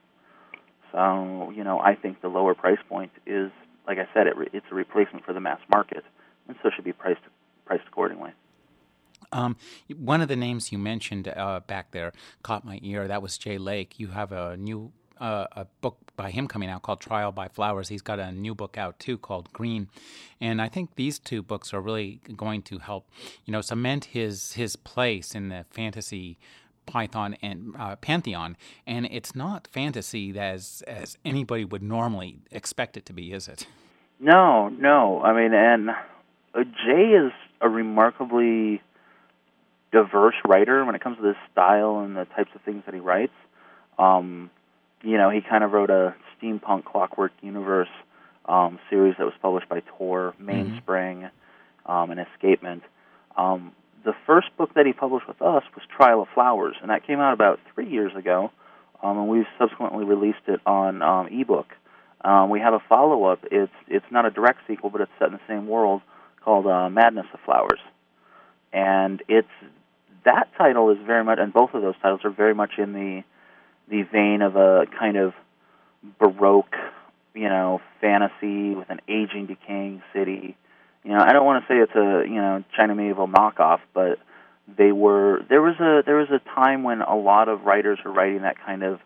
So 0.93 1.51
you 1.55 1.65
know, 1.65 1.79
I 1.81 1.95
think 1.95 2.21
the 2.21 2.29
lower 2.29 2.55
price 2.55 2.81
point 2.89 3.13
is, 3.27 3.51
like 3.87 3.99
I 3.99 4.09
said, 4.13 4.27
it 4.27 4.37
re- 4.37 4.51
it's 4.53 4.67
a 4.71 4.75
replacement 4.75 5.25
for 5.25 5.33
the 5.33 5.41
mass 5.41 5.61
market, 5.71 6.05
and 6.47 6.57
so 6.63 6.71
should 6.75 6.85
be 6.85 6.93
priced 6.93 7.21
priced 7.65 7.87
accordingly. 7.89 8.33
Um, 9.33 9.57
one 9.97 10.21
of 10.21 10.29
the 10.29 10.37
names 10.37 10.73
you 10.73 10.79
mentioned 10.79 11.29
uh, 11.29 11.61
back 11.67 11.93
there 11.93 12.13
caught 12.43 12.65
my 12.65 12.81
ear. 12.83 13.07
That 13.09 13.23
was 13.23 13.39
Jay 13.39 13.59
Lake. 13.59 13.99
You 13.99 14.09
have 14.09 14.33
a 14.33 14.57
new 14.57 14.93
uh, 15.21 15.47
a 15.53 15.67
book 15.83 15.99
by 16.17 16.31
him 16.31 16.49
coming 16.49 16.71
out 16.71 16.83
called 16.83 17.01
Trial 17.01 17.31
by 17.31 17.49
Flowers. 17.49 17.89
He's 17.89 18.03
got 18.03 18.19
a 18.19 18.33
new 18.33 18.55
book 18.55 18.79
out 18.79 18.99
too 18.99 19.19
called 19.19 19.53
Green, 19.53 19.89
and 20.41 20.63
I 20.63 20.69
think 20.69 20.97
these 20.97 21.19
two 21.19 21.43
books 21.43 21.75
are 21.75 21.81
really 21.81 22.21
going 22.37 22.63
to 22.63 22.79
help, 22.79 23.09
you 23.45 23.53
know, 23.53 23.61
cement 23.61 24.07
his 24.07 24.55
his 24.55 24.77
place 24.77 25.35
in 25.35 25.51
the 25.51 25.67
fantasy 25.71 26.39
Python 26.87 27.37
and 27.43 27.75
uh, 27.79 27.97
Pantheon, 27.97 28.57
and 28.87 29.07
it's 29.07 29.35
not 29.35 29.69
fantasy 29.71 30.39
as 30.39 30.83
as 30.87 31.19
anybody 31.25 31.65
would 31.65 31.83
normally 31.83 32.39
expect 32.51 32.97
it 32.97 33.07
to 33.07 33.13
be, 33.13 33.33
is 33.33 33.47
it? 33.47 33.67
No, 34.19 34.69
no. 34.69 35.23
I 35.23 35.33
mean, 35.33 35.55
and 35.55 35.91
uh, 35.91 36.65
Jay 36.65 37.13
is 37.13 37.33
a 37.61 37.69
remarkably 37.69 38.83
diverse 39.93 40.37
writer 40.47 40.85
when 40.85 40.95
it 40.95 41.03
comes 41.03 41.17
to 41.17 41.23
this 41.23 41.37
style 41.53 42.01
and 42.01 42.17
the 42.17 42.25
types 42.37 42.51
of 42.55 42.61
things 42.63 42.83
that 42.87 42.95
he 42.95 43.01
writes. 43.01 43.33
Um, 43.99 44.51
you 45.03 45.17
know, 45.17 45.31
he 45.31 45.41
kind 45.41 45.65
of 45.65 45.73
wrote 45.73 45.91
a 45.91 46.15
steampunk 46.37 46.85
Clockwork 46.85 47.33
Universe 47.43 47.89
um, 48.47 48.79
series 48.89 49.15
that 49.19 49.25
was 49.25 49.35
published 49.41 49.69
by 49.69 49.81
Tor, 49.99 50.35
Mainspring, 50.41 51.23
mm-hmm. 51.23 51.91
um, 51.91 52.11
and 52.11 52.21
Escapement. 52.21 52.83
Um, 53.37 53.73
the 54.05 54.15
first 54.27 54.49
book 54.57 54.75
that 54.75 54.87
he 54.87 54.93
published 54.93 55.29
with 55.29 55.43
us 55.43 55.63
was 55.75 55.85
Trial 55.95 56.23
of 56.23 56.29
Flowers, 56.35 56.77
and 56.81 56.91
that 56.91 57.07
came 57.07 57.21
out 57.21 57.33
about 57.33 57.61
three 57.75 57.89
years 57.89 58.15
ago, 58.17 58.51
um, 59.03 59.19
and 59.19 59.29
we've 59.29 59.47
subsequently 59.59 60.05
released 60.05 60.47
it 60.47 60.61
on 60.67 61.03
um, 61.03 61.29
ebook. 61.29 61.69
Um, 62.23 62.51
we 62.51 62.61
have 62.61 62.75
a 62.75 62.81
follow-up. 62.89 63.41
It's 63.51 63.73
it's 63.89 64.05
not 64.11 64.27
a 64.27 64.31
direct 64.31 64.61
sequel, 64.67 64.91
but 64.91 65.01
it's 65.01 65.11
set 65.19 65.29
in 65.29 65.35
the 65.35 65.41
same 65.49 65.67
world 65.67 66.03
called 66.45 66.67
uh, 66.67 66.89
Madness 66.91 67.27
of 67.33 67.41
Flowers, 67.45 67.81
and 68.73 69.23
it's 69.29 69.49
that 70.25 70.49
title 70.57 70.91
is 70.91 70.99
very 71.07 71.25
much, 71.25 71.39
and 71.41 71.53
both 71.53 71.75
of 71.75 71.83
those 71.83 71.95
titles 72.03 72.21
are 72.25 72.31
very 72.31 72.55
much 72.55 72.73
in 72.79 72.93
the 72.93 73.23
the 73.89 74.03
vein 74.03 74.41
of 74.41 74.57
a 74.57 74.87
kind 74.99 75.17
of 75.17 75.35
baroque, 76.19 76.77
you 77.35 77.49
know, 77.49 77.81
fantasy 78.01 78.75
with 78.75 78.89
an 78.89 79.01
aging, 79.09 79.47
decaying 79.47 80.03
city. 80.13 80.57
You 81.05 81.13
know, 81.13 81.19
I 81.19 81.33
don't 81.33 81.45
want 81.45 81.65
to 81.65 81.73
say 81.73 81.79
it's 81.79 81.95
a 81.95 82.29
you 82.29 82.37
know 82.37 82.65
China 82.77 82.95
Miéville 82.95 83.33
knockoff, 83.33 83.81
but 83.95 84.19
they 84.77 84.93
were 84.93 85.45
there 85.49 85.63
was 85.63 85.77
a 85.81 86.03
there 86.05 86.17
was 86.17 86.31
a 86.31 86.41
time 86.55 86.83
when 86.83 87.01
a 87.01 87.17
lot 87.17 87.49
of 87.49 87.63
writers 87.63 87.99
were 88.05 88.13
writing 88.13 88.43
that 88.43 88.57
kind 88.65 88.83
of 88.83 89.01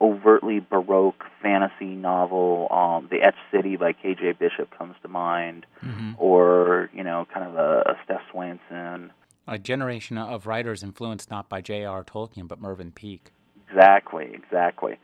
overtly 0.00 0.60
baroque 0.60 1.24
fantasy 1.42 1.94
novel. 1.94 2.68
Um, 2.70 3.08
the 3.10 3.22
Etched 3.22 3.38
City 3.50 3.76
by 3.76 3.92
K.J. 3.92 4.32
Bishop 4.32 4.70
comes 4.76 4.94
to 5.02 5.08
mind, 5.08 5.66
mm-hmm. 5.82 6.12
or 6.18 6.90
you 6.92 7.04
know, 7.04 7.26
kind 7.32 7.46
of 7.46 7.54
a, 7.54 7.92
a 7.92 7.98
Steph 8.04 8.22
Swainson 8.32 9.10
a 9.48 9.58
generation 9.58 10.18
of 10.18 10.46
writers 10.46 10.82
influenced 10.82 11.30
not 11.30 11.48
by 11.48 11.60
J.R. 11.60 12.04
Tolkien 12.04 12.46
but 12.46 12.60
Mervyn 12.60 12.92
Peake. 12.92 13.32
Exactly, 13.68 14.30
exactly. 14.32 14.98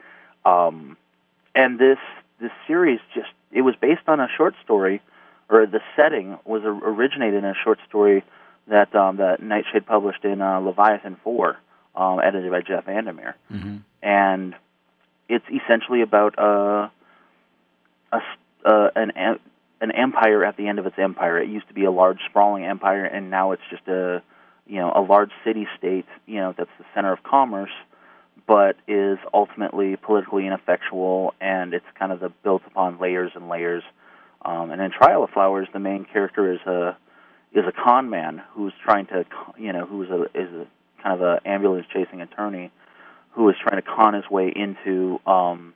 Um, 0.44 0.96
and 1.54 1.78
this 1.78 1.98
this 2.40 2.50
series 2.66 3.00
just 3.14 3.30
it 3.50 3.62
was 3.62 3.74
based 3.80 4.02
on 4.06 4.20
a 4.20 4.28
short 4.36 4.54
story, 4.62 5.00
or 5.48 5.66
the 5.66 5.80
setting 5.96 6.38
was 6.44 6.62
originated 6.64 7.38
in 7.42 7.44
a 7.44 7.54
short 7.64 7.78
story 7.88 8.24
that 8.68 8.94
um, 8.94 9.16
that 9.16 9.42
Nightshade 9.42 9.86
published 9.86 10.24
in 10.24 10.42
uh, 10.42 10.60
Leviathan 10.60 11.16
Four, 11.24 11.56
um, 11.94 12.20
edited 12.20 12.50
by 12.50 12.60
Jeff 12.60 12.84
Vandermeer, 12.86 13.36
mm-hmm. 13.50 13.76
and 14.02 14.54
it's 15.28 15.44
essentially 15.48 16.02
about 16.02 16.38
uh, 16.38 16.88
a, 18.12 18.20
uh, 18.64 18.90
an 18.96 19.12
an 19.80 19.90
empire 19.92 20.44
at 20.44 20.56
the 20.56 20.66
end 20.66 20.78
of 20.78 20.86
its 20.86 20.98
empire. 20.98 21.40
It 21.40 21.48
used 21.48 21.68
to 21.68 21.74
be 21.74 21.84
a 21.84 21.90
large, 21.90 22.18
sprawling 22.28 22.64
empire, 22.64 23.04
and 23.04 23.30
now 23.30 23.52
it's 23.52 23.62
just 23.70 23.86
a 23.88 24.22
you 24.66 24.76
know 24.76 24.92
a 24.94 25.00
large 25.00 25.30
city 25.44 25.66
state 25.78 26.06
you 26.26 26.36
know 26.36 26.54
that's 26.56 26.70
the 26.78 26.84
center 26.94 27.12
of 27.12 27.22
commerce 27.22 27.70
but 28.46 28.76
is 28.86 29.18
ultimately 29.32 29.96
politically 29.96 30.46
ineffectual 30.46 31.34
and 31.40 31.72
it's 31.72 31.86
kind 31.98 32.12
of 32.12 32.20
the 32.20 32.28
built 32.42 32.62
upon 32.66 32.98
layers 33.00 33.32
and 33.34 33.48
layers. 33.48 33.82
Um, 34.44 34.70
and 34.70 34.82
in 34.82 34.90
trial 34.90 35.24
of 35.24 35.30
flowers 35.30 35.68
the 35.72 35.78
main 35.78 36.04
character 36.04 36.52
is 36.52 36.60
a 36.66 36.96
is 37.54 37.64
a 37.66 37.72
con 37.72 38.10
man 38.10 38.42
who's 38.52 38.74
trying 38.82 39.06
to 39.06 39.24
you 39.58 39.72
know 39.72 39.86
who's 39.86 40.10
a 40.10 40.24
is 40.34 40.52
a 40.52 40.66
kind 41.02 41.20
of 41.20 41.22
a 41.22 41.40
ambulance 41.48 41.86
chasing 41.92 42.20
attorney 42.20 42.70
who 43.30 43.48
is 43.48 43.56
trying 43.62 43.80
to 43.80 43.88
con 43.88 44.12
his 44.12 44.28
way 44.30 44.52
into 44.54 45.18
um, 45.26 45.72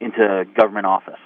into 0.00 0.44
government 0.56 0.86
office 0.86 1.20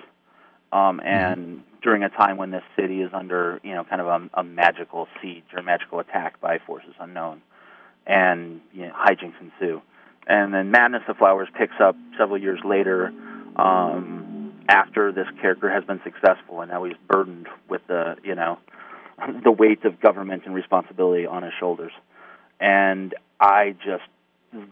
um, 0.73 1.01
and 1.01 1.39
mm-hmm 1.39 1.61
during 1.87 2.03
a 2.03 2.09
time 2.09 2.37
when 2.37 2.51
this 2.51 2.65
city 2.75 3.01
is 3.01 3.13
under, 3.15 3.61
you 3.63 3.73
know, 3.73 3.85
kind 3.85 4.01
of 4.01 4.09
a, 4.09 4.41
a 4.41 4.43
magical 4.43 5.07
siege 5.23 5.45
or 5.55 5.63
magical 5.63 6.01
attack 6.01 6.41
by 6.41 6.59
forces 6.67 6.93
unknown, 6.99 7.41
and 8.09 8.61
you 8.73 8.83
know, 8.83 8.93
hijinks 8.93 9.41
ensue. 9.41 9.81
And 10.27 10.53
then 10.53 10.73
Madness 10.73 11.03
of 11.07 11.17
Flowers 11.17 11.49
picks 11.57 11.77
up 11.81 11.95
several 12.19 12.43
years 12.43 12.59
later, 12.65 13.13
um, 13.55 14.53
after 14.69 15.13
this 15.13 15.29
character 15.41 15.71
has 15.71 15.85
been 15.85 16.01
successful, 16.03 16.61
and 16.61 16.73
now 16.73 16.83
he's 16.83 16.97
burdened 17.09 17.47
with 17.69 17.83
the, 17.87 18.17
you 18.25 18.35
know, 18.35 18.59
the 19.45 19.53
weight 19.53 19.85
of 19.85 20.01
government 20.01 20.43
and 20.45 20.57
responsibility 20.57 21.25
on 21.25 21.45
his 21.45 21.53
shoulders. 21.61 21.93
And 22.59 23.15
I 23.39 23.77
just 23.85 24.03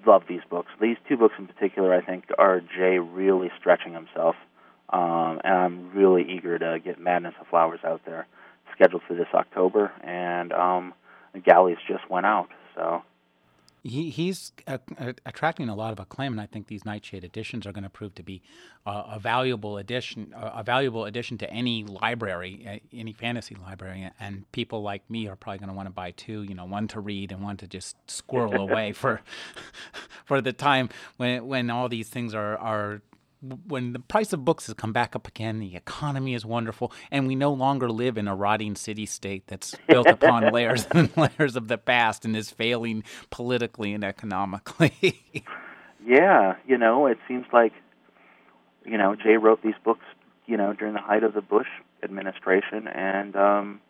love 0.04 0.24
these 0.28 0.42
books. 0.50 0.72
These 0.80 0.96
two 1.08 1.16
books 1.16 1.34
in 1.38 1.46
particular, 1.46 1.94
I 1.94 2.00
think, 2.04 2.24
are 2.36 2.60
Jay 2.60 2.98
really 2.98 3.52
stretching 3.60 3.92
himself 3.92 4.34
um, 4.90 5.40
and 5.44 5.54
I'm 5.54 5.90
really 5.92 6.24
eager 6.30 6.58
to 6.58 6.78
get 6.78 7.00
Madness 7.00 7.34
of 7.40 7.46
Flowers 7.48 7.80
out 7.84 8.02
there, 8.04 8.26
scheduled 8.74 9.02
for 9.06 9.14
this 9.14 9.28
October, 9.34 9.92
and 10.02 10.52
um, 10.52 10.94
the 11.32 11.40
galleys 11.40 11.78
just 11.88 12.08
went 12.10 12.26
out. 12.26 12.48
So 12.74 13.02
he, 13.84 14.08
he's 14.08 14.52
uh, 14.66 14.78
attracting 15.26 15.68
a 15.68 15.74
lot 15.74 15.92
of 15.92 16.00
acclaim, 16.00 16.32
and 16.32 16.40
I 16.40 16.46
think 16.46 16.68
these 16.68 16.86
Nightshade 16.86 17.22
editions 17.22 17.66
are 17.66 17.72
going 17.72 17.84
to 17.84 17.90
prove 17.90 18.14
to 18.14 18.22
be 18.22 18.40
uh, 18.86 19.02
a 19.12 19.18
valuable 19.18 19.76
addition, 19.76 20.32
uh, 20.34 20.52
a 20.54 20.62
valuable 20.62 21.04
addition 21.04 21.36
to 21.38 21.50
any 21.50 21.84
library, 21.84 22.66
uh, 22.66 22.96
any 22.96 23.12
fantasy 23.12 23.54
library. 23.54 24.10
And 24.18 24.50
people 24.52 24.82
like 24.82 25.08
me 25.10 25.28
are 25.28 25.36
probably 25.36 25.58
going 25.58 25.68
to 25.68 25.74
want 25.74 25.86
to 25.86 25.92
buy 25.92 26.12
two, 26.12 26.44
you 26.44 26.54
know, 26.54 26.64
one 26.64 26.88
to 26.88 27.00
read 27.00 27.30
and 27.30 27.42
one 27.42 27.58
to 27.58 27.66
just 27.66 27.96
squirrel 28.10 28.54
away 28.70 28.92
for 28.92 29.20
for 30.24 30.40
the 30.40 30.54
time 30.54 30.88
when 31.18 31.46
when 31.46 31.68
all 31.68 31.90
these 31.90 32.08
things 32.08 32.34
are 32.34 32.56
are 32.56 33.02
when 33.66 33.92
the 33.92 33.98
price 33.98 34.32
of 34.32 34.44
books 34.44 34.66
has 34.66 34.74
come 34.74 34.92
back 34.92 35.14
up 35.14 35.28
again, 35.28 35.58
the 35.58 35.76
economy 35.76 36.34
is 36.34 36.44
wonderful, 36.44 36.92
and 37.10 37.26
we 37.26 37.34
no 37.34 37.52
longer 37.52 37.90
live 37.90 38.18
in 38.18 38.28
a 38.28 38.34
rotting 38.34 38.76
city 38.76 39.06
state 39.06 39.46
that's 39.46 39.74
built 39.88 40.06
upon 40.06 40.50
layers 40.52 40.86
and 40.90 41.14
layers 41.16 41.56
of 41.56 41.68
the 41.68 41.78
past 41.78 42.24
and 42.24 42.36
is 42.36 42.50
failing 42.50 43.04
politically 43.30 43.92
and 43.92 44.04
economically. 44.04 45.22
yeah, 46.06 46.56
you 46.66 46.78
know, 46.78 47.06
it 47.06 47.18
seems 47.28 47.46
like 47.52 47.72
you 48.84 48.98
know 48.98 49.16
Jay 49.16 49.36
wrote 49.36 49.62
these 49.62 49.74
books 49.84 50.04
you 50.46 50.56
know, 50.56 50.72
during 50.74 50.94
the 50.94 51.00
height 51.00 51.24
of 51.24 51.34
the 51.34 51.40
Bush 51.40 51.66
administration, 52.02 52.86
and 52.88 53.34
um, 53.36 53.80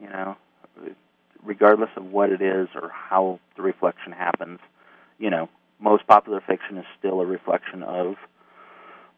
you 0.00 0.08
know, 0.08 0.36
regardless 1.42 1.90
of 1.96 2.06
what 2.06 2.30
it 2.30 2.40
is 2.40 2.68
or 2.74 2.90
how 2.90 3.38
the 3.56 3.62
reflection 3.62 4.12
happens, 4.12 4.60
you 5.18 5.30
know, 5.30 5.48
most 5.78 6.06
popular 6.06 6.40
fiction 6.40 6.78
is 6.78 6.84
still 6.98 7.20
a 7.20 7.26
reflection 7.26 7.82
of 7.82 8.14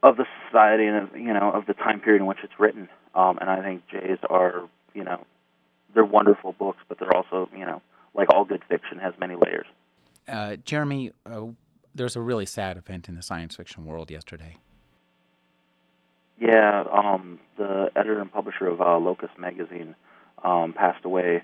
of 0.05 0.19
the 0.19 0.27
society 0.47 0.85
and 0.85 0.97
of, 0.97 1.17
you 1.17 1.33
know 1.33 1.51
of 1.51 1.67
the 1.67 1.75
time 1.75 1.99
period 1.99 2.21
in 2.21 2.27
which 2.27 2.39
it's 2.45 2.53
written. 2.61 2.89
Um, 3.15 3.39
and 3.41 3.49
I 3.51 3.63
think 3.63 3.83
Jay's 3.89 4.19
are 4.29 4.69
you 4.93 5.03
know 5.03 5.25
they're 5.95 6.05
wonderful 6.05 6.53
books, 6.53 6.79
but 6.89 7.01
they're 7.01 7.17
also 7.17 7.49
you 7.57 7.65
know 7.65 7.83
like 8.15 8.29
all 8.33 8.45
good 8.45 8.63
fiction 8.69 8.99
has 8.99 9.15
many 9.19 9.35
layers. 9.35 9.67
Uh, 10.29 10.57
Jeremy, 10.57 11.13
uh, 11.27 11.47
there's 11.95 12.17
a 12.17 12.21
really 12.21 12.47
sad 12.47 12.77
event 12.77 13.09
in 13.09 13.15
the 13.17 13.23
science 13.23 13.57
fiction 13.57 13.85
world 13.85 14.11
yesterday. 14.11 14.59
Yeah, 16.39 16.85
um, 16.93 17.41
the 17.57 17.91
editor 17.97 18.21
and 18.21 18.31
publisher 18.31 18.67
of 18.67 18.81
uh, 18.81 18.99
Locus 18.99 19.31
magazine 19.39 19.95
um, 20.43 20.75
passed 20.75 21.05
away 21.05 21.43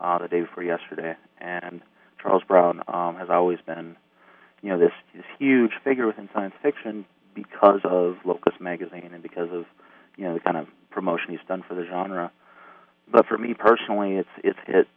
uh, 0.00 0.18
the 0.18 0.28
day 0.28 0.40
before 0.40 0.64
yesterday, 0.64 1.14
and 1.38 1.80
Charles 2.20 2.42
Brown 2.46 2.82
um, 2.88 3.16
has 3.16 3.30
always 3.30 3.58
been, 3.64 3.96
you 4.62 4.70
know, 4.70 4.78
this 4.78 4.92
this 5.14 5.24
huge 5.38 5.72
figure 5.84 6.06
within 6.06 6.28
science 6.34 6.54
fiction 6.62 7.06
because 7.36 7.80
of 7.84 8.16
Locus 8.24 8.54
magazine 8.58 9.10
and 9.12 9.22
because 9.22 9.50
of, 9.52 9.64
you 10.16 10.24
know, 10.24 10.34
the 10.34 10.40
kind 10.40 10.56
of 10.56 10.66
promotion 10.90 11.30
he's 11.30 11.46
done 11.46 11.62
for 11.68 11.74
the 11.74 11.86
genre. 11.86 12.32
But 13.12 13.26
for 13.26 13.38
me 13.38 13.54
personally, 13.54 14.16
it's 14.16 14.28
it's 14.42 14.58
hit, 14.66 14.88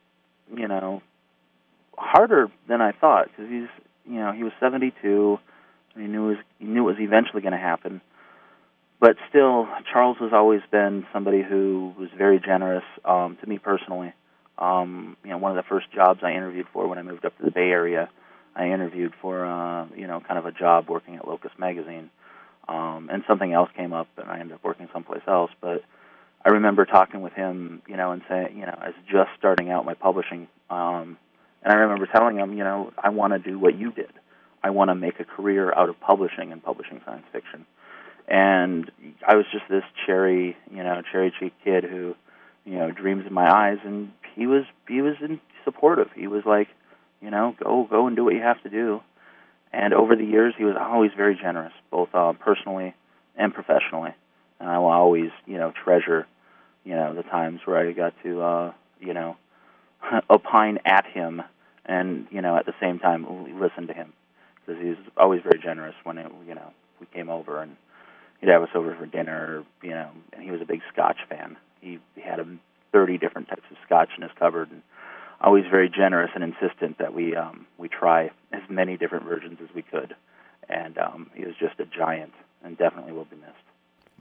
you 0.56 0.68
know, 0.68 1.04
harder 1.96 2.50
than 2.68 2.82
I 2.82 2.94
thought 2.94 3.28
because 3.28 3.52
he's, 3.52 3.68
you 4.06 4.20
know, 4.20 4.32
he 4.32 4.44
was 4.44 4.54
72. 4.60 5.38
And 5.94 6.04
he 6.04 6.10
knew 6.10 6.28
was, 6.28 6.38
he 6.58 6.66
knew 6.66 6.88
it 6.88 6.94
was 6.94 7.00
eventually 7.00 7.42
going 7.42 7.54
to 7.54 7.60
happen 7.60 8.02
but 9.00 9.16
still, 9.30 9.68
Charles 9.92 10.18
has 10.20 10.32
always 10.34 10.62
been 10.72 11.06
somebody 11.14 11.42
who 11.42 11.94
was 11.98 12.10
very 12.18 12.40
generous 12.40 12.84
um, 13.06 13.38
to 13.42 13.48
me 13.48 13.58
personally. 13.58 14.14
Um, 14.58 15.16
you 15.24 15.30
know, 15.30 15.38
one 15.38 15.52
of 15.52 15.56
the 15.56 15.68
first 15.70 15.88
jobs 15.94 16.20
I 16.22 16.32
interviewed 16.32 16.68
for 16.74 16.86
when 16.88 16.98
I 16.98 17.02
moved 17.02 17.24
up 17.24 17.38
to 17.38 17.46
the 17.46 17.52
Bay 17.52 17.70
Area, 17.70 18.10
I 18.56 18.66
interviewed 18.68 19.14
for 19.22 19.46
uh, 19.46 19.88
you 19.96 20.06
know 20.06 20.20
kind 20.20 20.38
of 20.38 20.46
a 20.46 20.52
job 20.52 20.90
working 20.90 21.16
at 21.16 21.26
Locus 21.26 21.52
Magazine, 21.58 22.10
um, 22.70 23.10
and 23.12 23.24
something 23.28 23.52
else 23.52 23.70
came 23.76 23.94
up, 23.94 24.08
and 24.18 24.30
I 24.30 24.40
ended 24.40 24.56
up 24.56 24.64
working 24.64 24.88
someplace 24.94 25.24
else. 25.28 25.52
But 25.60 25.84
I 26.46 26.50
remember 26.50 26.86
talking 26.86 27.22
with 27.22 27.34
him, 27.34 27.82
you 27.88 27.98
know, 27.98 28.12
and 28.12 28.22
saying, 28.30 28.58
you 28.58 28.66
know, 28.66 28.78
I 28.80 28.88
was 28.88 28.96
just 29.12 29.30
starting 29.38 29.70
out 29.72 29.86
my 29.86 29.96
publishing, 29.96 30.48
um, 30.70 31.18
and 31.64 31.74
I 31.74 31.76
remember 31.76 32.08
telling 32.08 32.38
him, 32.38 32.54
you 32.54 32.64
know, 32.64 32.94
I 32.98 33.10
want 33.10 33.34
to 33.34 33.40
do 33.40 33.60
what 33.60 33.78
you 33.78 33.92
did. 33.92 34.12
I 34.64 34.70
want 34.70 34.90
to 34.90 34.96
make 34.96 35.20
a 35.20 35.26
career 35.26 35.74
out 35.74 35.90
of 35.90 36.00
publishing 36.00 36.52
and 36.52 36.64
publishing 36.64 37.02
science 37.06 37.26
fiction 37.34 37.66
and 38.30 38.92
I 39.28 39.36
was 39.36 39.46
just 39.52 39.66
this 39.70 39.84
cherry, 40.06 40.56
you 40.72 40.84
know, 40.84 41.02
cherry 41.12 41.34
cheeked 41.38 41.64
kid 41.64 41.84
who, 41.84 42.16
you 42.64 42.78
know, 42.78 42.92
dreams 42.92 43.26
in 43.26 43.34
my 43.34 43.50
eyes, 43.52 43.80
and 43.84 44.12
he 44.36 44.46
was 44.46 44.66
he 44.88 45.02
was 45.02 45.16
in 45.20 45.42
supportive. 45.66 46.10
He 46.16 46.28
was 46.28 46.44
like, 46.46 46.68
you 47.22 47.32
know, 47.32 47.56
go 47.62 47.88
go 47.90 48.06
and 48.06 48.16
do 48.16 48.24
what 48.24 48.36
you 48.36 48.42
have 48.42 48.62
to 48.62 48.70
do. 48.70 49.02
And 49.72 49.94
over 49.94 50.16
the 50.16 50.26
years, 50.26 50.54
he 50.58 50.64
was 50.64 50.76
always 50.80 51.12
very 51.16 51.36
generous, 51.36 51.74
both 51.92 52.10
uh, 52.14 52.34
personally 52.34 52.96
and 53.36 53.54
professionally. 53.54 54.12
And 54.60 54.70
I 54.70 54.80
will 54.80 54.88
always, 54.88 55.30
you 55.46 55.58
know, 55.58 55.72
treasure, 55.84 56.28
you 56.84 56.96
know, 56.96 57.14
the 57.14 57.24
times 57.24 57.62
where 57.66 57.78
I 57.78 57.92
got 57.92 58.14
to, 58.24 58.42
uh, 58.42 58.74
you 59.00 59.14
know, 59.14 59.38
opine 60.30 60.80
at 60.86 61.06
him, 61.06 61.42
and 61.86 62.28
you 62.32 62.42
know, 62.42 62.58
at 62.58 62.66
the 62.66 62.74
same 62.80 63.00
time 63.00 63.60
listen 63.60 63.88
to 63.88 63.94
him, 63.94 64.14
because 64.66 64.82
he's 64.82 64.98
always 65.18 65.42
very 65.42 65.60
generous 65.60 65.96
when 66.04 66.18
it, 66.18 66.32
you 66.48 66.56
know, 66.56 66.72
we 67.00 67.06
came 67.08 67.30
over 67.30 67.62
and 67.62 67.76
he'd 68.40 68.50
have 68.50 68.64
us 68.64 68.70
over 68.76 68.96
for 68.96 69.06
dinner, 69.06 69.64
you 69.82 69.92
know, 69.92 70.10
and 70.34 70.44
he 70.44 70.52
was 70.52 70.62
a 70.62 70.66
big 70.66 70.82
Scotch 70.92 71.18
fan. 71.30 71.58
He, 71.82 72.00
he 72.16 72.22
had 72.22 72.40
a 72.40 72.48
30 72.92 73.18
different 73.18 73.48
types 73.48 73.64
of 73.72 73.78
Scotch 73.86 74.10
in 74.18 74.24
his 74.24 74.32
cupboard, 74.38 74.72
and 74.72 74.82
always 75.42 75.66
very 75.70 75.90
generous 75.90 76.32
and 76.36 76.44
insistent 76.44 76.98
that 77.00 77.14
we 77.14 77.36
um, 77.36 77.66
we 77.78 77.88
try 77.88 78.32
as 78.52 78.62
many 78.70 78.98
different 78.98 79.26
versions 79.26 79.60
as 79.62 79.74
we 79.74 79.82
could. 79.82 80.16
And 80.68 80.98
um, 80.98 81.32
he 81.34 81.46
was 81.46 81.56
just 81.60 81.80
a 81.80 81.86
giant, 81.86 82.34
and 82.64 82.78
definitely 82.78 83.12
will 83.12 83.26
be 83.26 83.38
missed. 83.38 83.69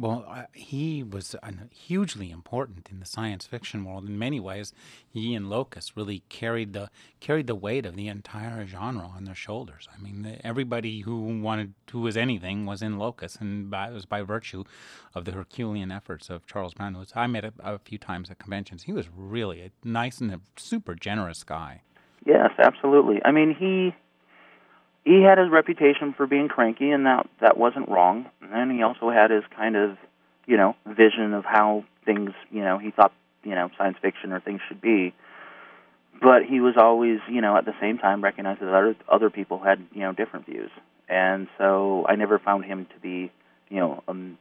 Well, 0.00 0.24
uh, 0.28 0.44
he 0.52 1.02
was 1.02 1.34
uh, 1.42 1.50
hugely 1.72 2.30
important 2.30 2.88
in 2.88 3.00
the 3.00 3.06
science 3.06 3.46
fiction 3.46 3.84
world 3.84 4.06
in 4.06 4.16
many 4.16 4.38
ways. 4.38 4.72
He 5.08 5.34
and 5.34 5.50
Locus 5.50 5.96
really 5.96 6.22
carried 6.28 6.72
the 6.72 6.88
carried 7.18 7.48
the 7.48 7.56
weight 7.56 7.84
of 7.84 7.96
the 7.96 8.06
entire 8.06 8.64
genre 8.64 9.10
on 9.16 9.24
their 9.24 9.34
shoulders. 9.34 9.88
I 9.92 10.00
mean, 10.00 10.38
everybody 10.44 11.00
who 11.00 11.40
wanted 11.40 11.74
who 11.90 12.00
was 12.02 12.16
anything 12.16 12.64
was 12.64 12.80
in 12.80 12.96
Locus, 12.96 13.36
and 13.40 13.68
by, 13.68 13.88
it 13.88 13.92
was 13.92 14.06
by 14.06 14.22
virtue 14.22 14.62
of 15.16 15.24
the 15.24 15.32
Herculean 15.32 15.90
efforts 15.90 16.30
of 16.30 16.46
Charles 16.46 16.74
Brown, 16.74 16.94
who 16.94 17.04
I 17.16 17.26
met 17.26 17.44
a, 17.44 17.52
a 17.58 17.78
few 17.78 17.98
times 17.98 18.30
at 18.30 18.38
conventions. 18.38 18.84
He 18.84 18.92
was 18.92 19.08
really 19.14 19.62
a 19.62 19.70
nice 19.82 20.18
and 20.18 20.30
a 20.30 20.40
super 20.56 20.94
generous 20.94 21.42
guy. 21.42 21.82
Yes, 22.24 22.50
absolutely. 22.58 23.20
I 23.24 23.32
mean, 23.32 23.56
he 23.58 23.94
he 25.08 25.22
had 25.22 25.38
his 25.38 25.48
reputation 25.50 26.12
for 26.12 26.26
being 26.26 26.48
cranky, 26.48 26.90
and 26.90 27.06
that 27.06 27.26
that 27.40 27.56
wasn't 27.56 27.88
wrong. 27.88 28.26
And 28.42 28.70
he 28.70 28.82
also 28.82 29.10
had 29.10 29.30
his 29.30 29.42
kind 29.56 29.74
of, 29.74 29.96
you 30.46 30.58
know, 30.58 30.76
vision 30.86 31.32
of 31.32 31.46
how 31.46 31.84
things, 32.04 32.32
you 32.50 32.60
know, 32.60 32.76
he 32.76 32.90
thought, 32.90 33.12
you 33.42 33.54
know, 33.54 33.70
science 33.78 33.96
fiction 34.02 34.32
or 34.32 34.40
things 34.40 34.60
should 34.68 34.82
be. 34.82 35.14
But 36.20 36.44
he 36.44 36.60
was 36.60 36.74
always, 36.76 37.20
you 37.30 37.40
know, 37.40 37.56
at 37.56 37.64
the 37.64 37.74
same 37.80 37.96
time 37.96 38.22
recognized 38.22 38.60
that 38.60 38.68
other 38.68 38.96
other 39.10 39.30
people 39.30 39.58
had, 39.58 39.82
you 39.94 40.00
know, 40.00 40.12
different 40.12 40.44
views. 40.44 40.70
And 41.08 41.48
so 41.56 42.04
I 42.06 42.16
never 42.16 42.38
found 42.38 42.66
him 42.66 42.86
to 42.92 43.00
be, 43.00 43.32
you 43.70 43.76
know, 43.78 44.02
um, 44.08 44.36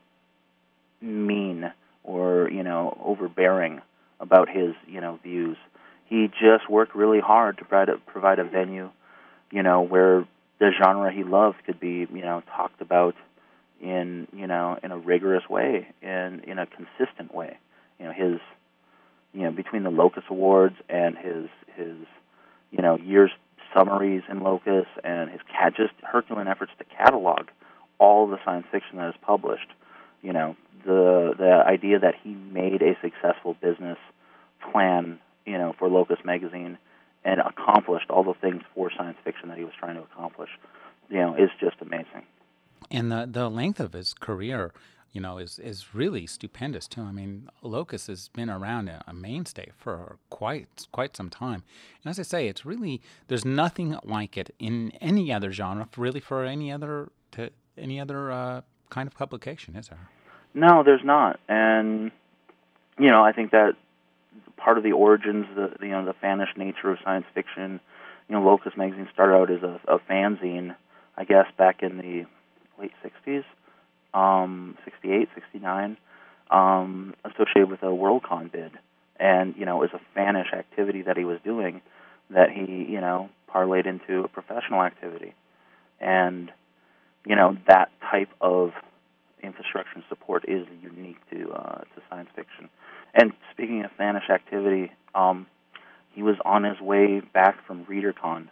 mean 0.99 1.71
or 2.03 2.49
you 2.49 2.63
know 2.63 2.97
overbearing 3.05 3.79
about 4.19 4.49
his, 4.49 4.73
you 4.85 4.99
know, 4.99 5.17
views. 5.23 5.55
He 6.07 6.27
just 6.27 6.69
worked 6.69 6.93
really 6.93 7.21
hard 7.21 7.59
to 7.59 7.63
try 7.63 7.85
to 7.85 7.97
provide 8.07 8.39
a 8.39 8.43
venue, 8.43 8.89
you 9.51 9.63
know, 9.63 9.81
where 9.81 10.25
the 10.59 10.71
genre 10.71 11.11
he 11.11 11.23
loved 11.23 11.57
could 11.65 11.79
be, 11.79 12.07
you 12.11 12.21
know, 12.21 12.41
talked 12.55 12.81
about 12.81 13.15
in, 13.81 14.27
you 14.33 14.47
know, 14.47 14.77
in 14.83 14.91
a 14.91 14.97
rigorous 14.97 15.47
way 15.49 15.87
and 16.01 16.43
in 16.43 16.57
a 16.59 16.65
consistent 16.65 17.33
way. 17.33 17.57
You 17.99 18.05
know, 18.05 18.11
his, 18.11 18.39
you 19.33 19.43
know, 19.43 19.51
between 19.51 19.83
the 19.83 19.91
Locus 19.91 20.23
Awards 20.29 20.75
and 20.89 21.17
his 21.17 21.49
his, 21.75 21.95
you 22.71 22.81
know, 22.81 22.97
years 22.97 23.31
summaries 23.75 24.23
in 24.29 24.41
Locus 24.41 24.85
and 25.03 25.29
his 25.29 25.41
cat 25.51 25.73
just 25.75 25.93
Herculean 26.01 26.47
efforts 26.47 26.71
to 26.79 26.85
catalog 26.85 27.47
all 27.99 28.27
the 28.27 28.37
science 28.43 28.65
fiction 28.71 28.97
that 28.97 29.09
is 29.09 29.15
published. 29.21 29.69
You 30.21 30.33
know, 30.33 30.55
the 30.85 31.33
the 31.37 31.63
idea 31.65 31.99
that 31.99 32.15
he 32.23 32.33
made 32.33 32.81
a 32.81 32.97
successful 33.01 33.55
business 33.61 33.97
plan, 34.71 35.19
you 35.45 35.57
know, 35.57 35.75
for 35.77 35.87
Locus 35.87 36.17
magazine 36.23 36.77
and 37.27 37.41
accomplished 37.41 38.09
all 38.09 38.23
the 38.23 38.33
things 38.33 38.63
for 38.73 38.89
science 38.97 39.17
fiction 39.23 39.49
that 39.49 39.57
he 39.57 39.65
was 39.65 39.73
trying 39.77 39.95
to 39.95 40.01
accomplish, 40.01 40.49
you 41.09 41.17
know, 41.17 41.35
is 41.35 41.49
just 41.59 41.75
amazing. 41.81 42.23
And 42.89 43.11
the 43.11 43.27
the 43.29 43.49
length 43.49 43.81
of 43.81 43.91
his 43.91 44.13
career, 44.13 44.71
you 45.11 45.19
know, 45.19 45.37
is 45.37 45.59
is 45.59 45.93
really 45.93 46.25
stupendous 46.25 46.87
too. 46.87 47.01
I 47.01 47.11
mean, 47.11 47.49
Locus 47.61 48.07
has 48.07 48.29
been 48.29 48.49
around 48.49 48.87
a, 48.87 49.03
a 49.05 49.13
mainstay 49.13 49.71
for 49.77 50.17
quite 50.29 50.87
quite 50.93 51.17
some 51.17 51.29
time. 51.29 51.63
And 52.01 52.09
as 52.09 52.17
I 52.17 52.23
say, 52.23 52.47
it's 52.47 52.65
really 52.65 53.01
there's 53.27 53.43
nothing 53.43 53.97
like 54.03 54.37
it 54.37 54.55
in 54.57 54.93
any 55.01 55.33
other 55.33 55.51
genre, 55.51 55.89
really, 55.97 56.21
for 56.21 56.45
any 56.45 56.71
other 56.71 57.11
to 57.31 57.49
any 57.77 57.99
other 57.99 58.31
uh, 58.31 58.61
kind 58.89 59.05
of 59.05 59.13
publication, 59.15 59.75
is 59.75 59.89
there? 59.89 60.07
No, 60.53 60.81
there's 60.81 61.03
not. 61.03 61.41
And 61.49 62.11
you 62.97 63.11
know, 63.11 63.21
I 63.21 63.33
think 63.33 63.51
that 63.51 63.73
part 64.57 64.77
of 64.77 64.83
the 64.83 64.91
origins, 64.91 65.45
the 65.55 65.73
you 65.81 65.91
know 65.91 66.05
the 66.05 66.13
fannish 66.13 66.49
nature 66.55 66.91
of 66.91 66.97
science 67.03 67.25
fiction. 67.33 67.79
You 68.29 68.35
know, 68.35 68.43
Locus 68.43 68.73
magazine 68.75 69.07
started 69.13 69.35
out 69.35 69.51
as 69.51 69.63
a, 69.63 69.79
a 69.87 69.99
fanzine, 69.99 70.75
I 71.15 71.23
guess, 71.23 71.45
back 71.57 71.81
in 71.81 71.97
the 71.97 72.25
late 72.81 72.91
'60s, 73.03 73.45
um, 74.13 74.77
'68, 74.83 75.29
'69, 75.33 75.97
um, 76.51 77.13
associated 77.23 77.69
with 77.69 77.83
a 77.83 77.87
Worldcon 77.87 78.51
bid, 78.51 78.71
and 79.19 79.55
you 79.57 79.65
know, 79.65 79.81
it 79.81 79.91
was 79.91 80.01
a 80.01 80.13
fannish 80.13 80.47
activity 80.53 81.03
that 81.03 81.17
he 81.17 81.23
was 81.23 81.39
doing 81.43 81.81
that 82.29 82.49
he 82.51 82.85
you 82.89 83.01
know 83.01 83.29
parlayed 83.53 83.85
into 83.85 84.23
a 84.23 84.27
professional 84.27 84.83
activity, 84.83 85.33
and 85.99 86.51
you 87.25 87.35
know 87.35 87.57
that 87.67 87.89
type 88.01 88.29
of 88.41 88.71
infrastructure 89.43 89.93
and 89.95 90.03
support 90.09 90.45
is 90.47 90.65
unique 90.81 91.17
to 91.31 91.51
uh, 91.51 91.79
to 91.79 92.01
science 92.09 92.29
fiction. 92.35 92.69
And 93.13 93.33
speaking 93.51 93.83
of 93.83 93.91
fannish 93.97 94.29
activity, 94.29 94.91
um, 95.15 95.47
he 96.13 96.23
was 96.23 96.35
on 96.45 96.63
his 96.63 96.79
way 96.79 97.21
back 97.33 97.65
from 97.65 97.85
ReaderCon 97.85 98.49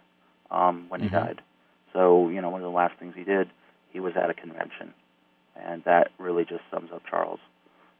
um, 0.50 0.86
when 0.88 1.00
he 1.00 1.08
mm-hmm. 1.08 1.16
died. 1.16 1.42
So, 1.92 2.28
you 2.28 2.40
know, 2.40 2.50
one 2.50 2.60
of 2.60 2.64
the 2.64 2.76
last 2.76 2.98
things 2.98 3.14
he 3.16 3.24
did, 3.24 3.48
he 3.90 4.00
was 4.00 4.12
at 4.16 4.30
a 4.30 4.34
convention. 4.34 4.92
And 5.56 5.82
that 5.84 6.10
really 6.18 6.44
just 6.44 6.62
sums 6.70 6.90
up 6.92 7.02
Charles, 7.08 7.40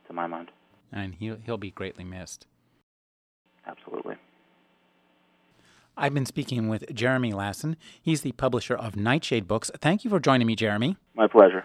to 0.06 0.12
my 0.12 0.26
mind. 0.26 0.50
And 0.92 1.14
he'll, 1.14 1.38
he'll 1.44 1.56
be 1.56 1.70
greatly 1.70 2.04
missed. 2.04 2.46
Absolutely. 3.66 4.16
I've 5.96 6.12
been 6.12 6.26
speaking 6.26 6.68
with 6.68 6.94
Jeremy 6.94 7.32
Lassen. 7.32 7.76
He's 8.00 8.20
the 8.20 8.32
publisher 8.32 8.76
of 8.76 8.96
Nightshade 8.96 9.48
Books. 9.48 9.70
Thank 9.80 10.04
you 10.04 10.10
for 10.10 10.20
joining 10.20 10.46
me, 10.46 10.54
Jeremy. 10.54 10.96
My 11.14 11.26
pleasure. 11.26 11.64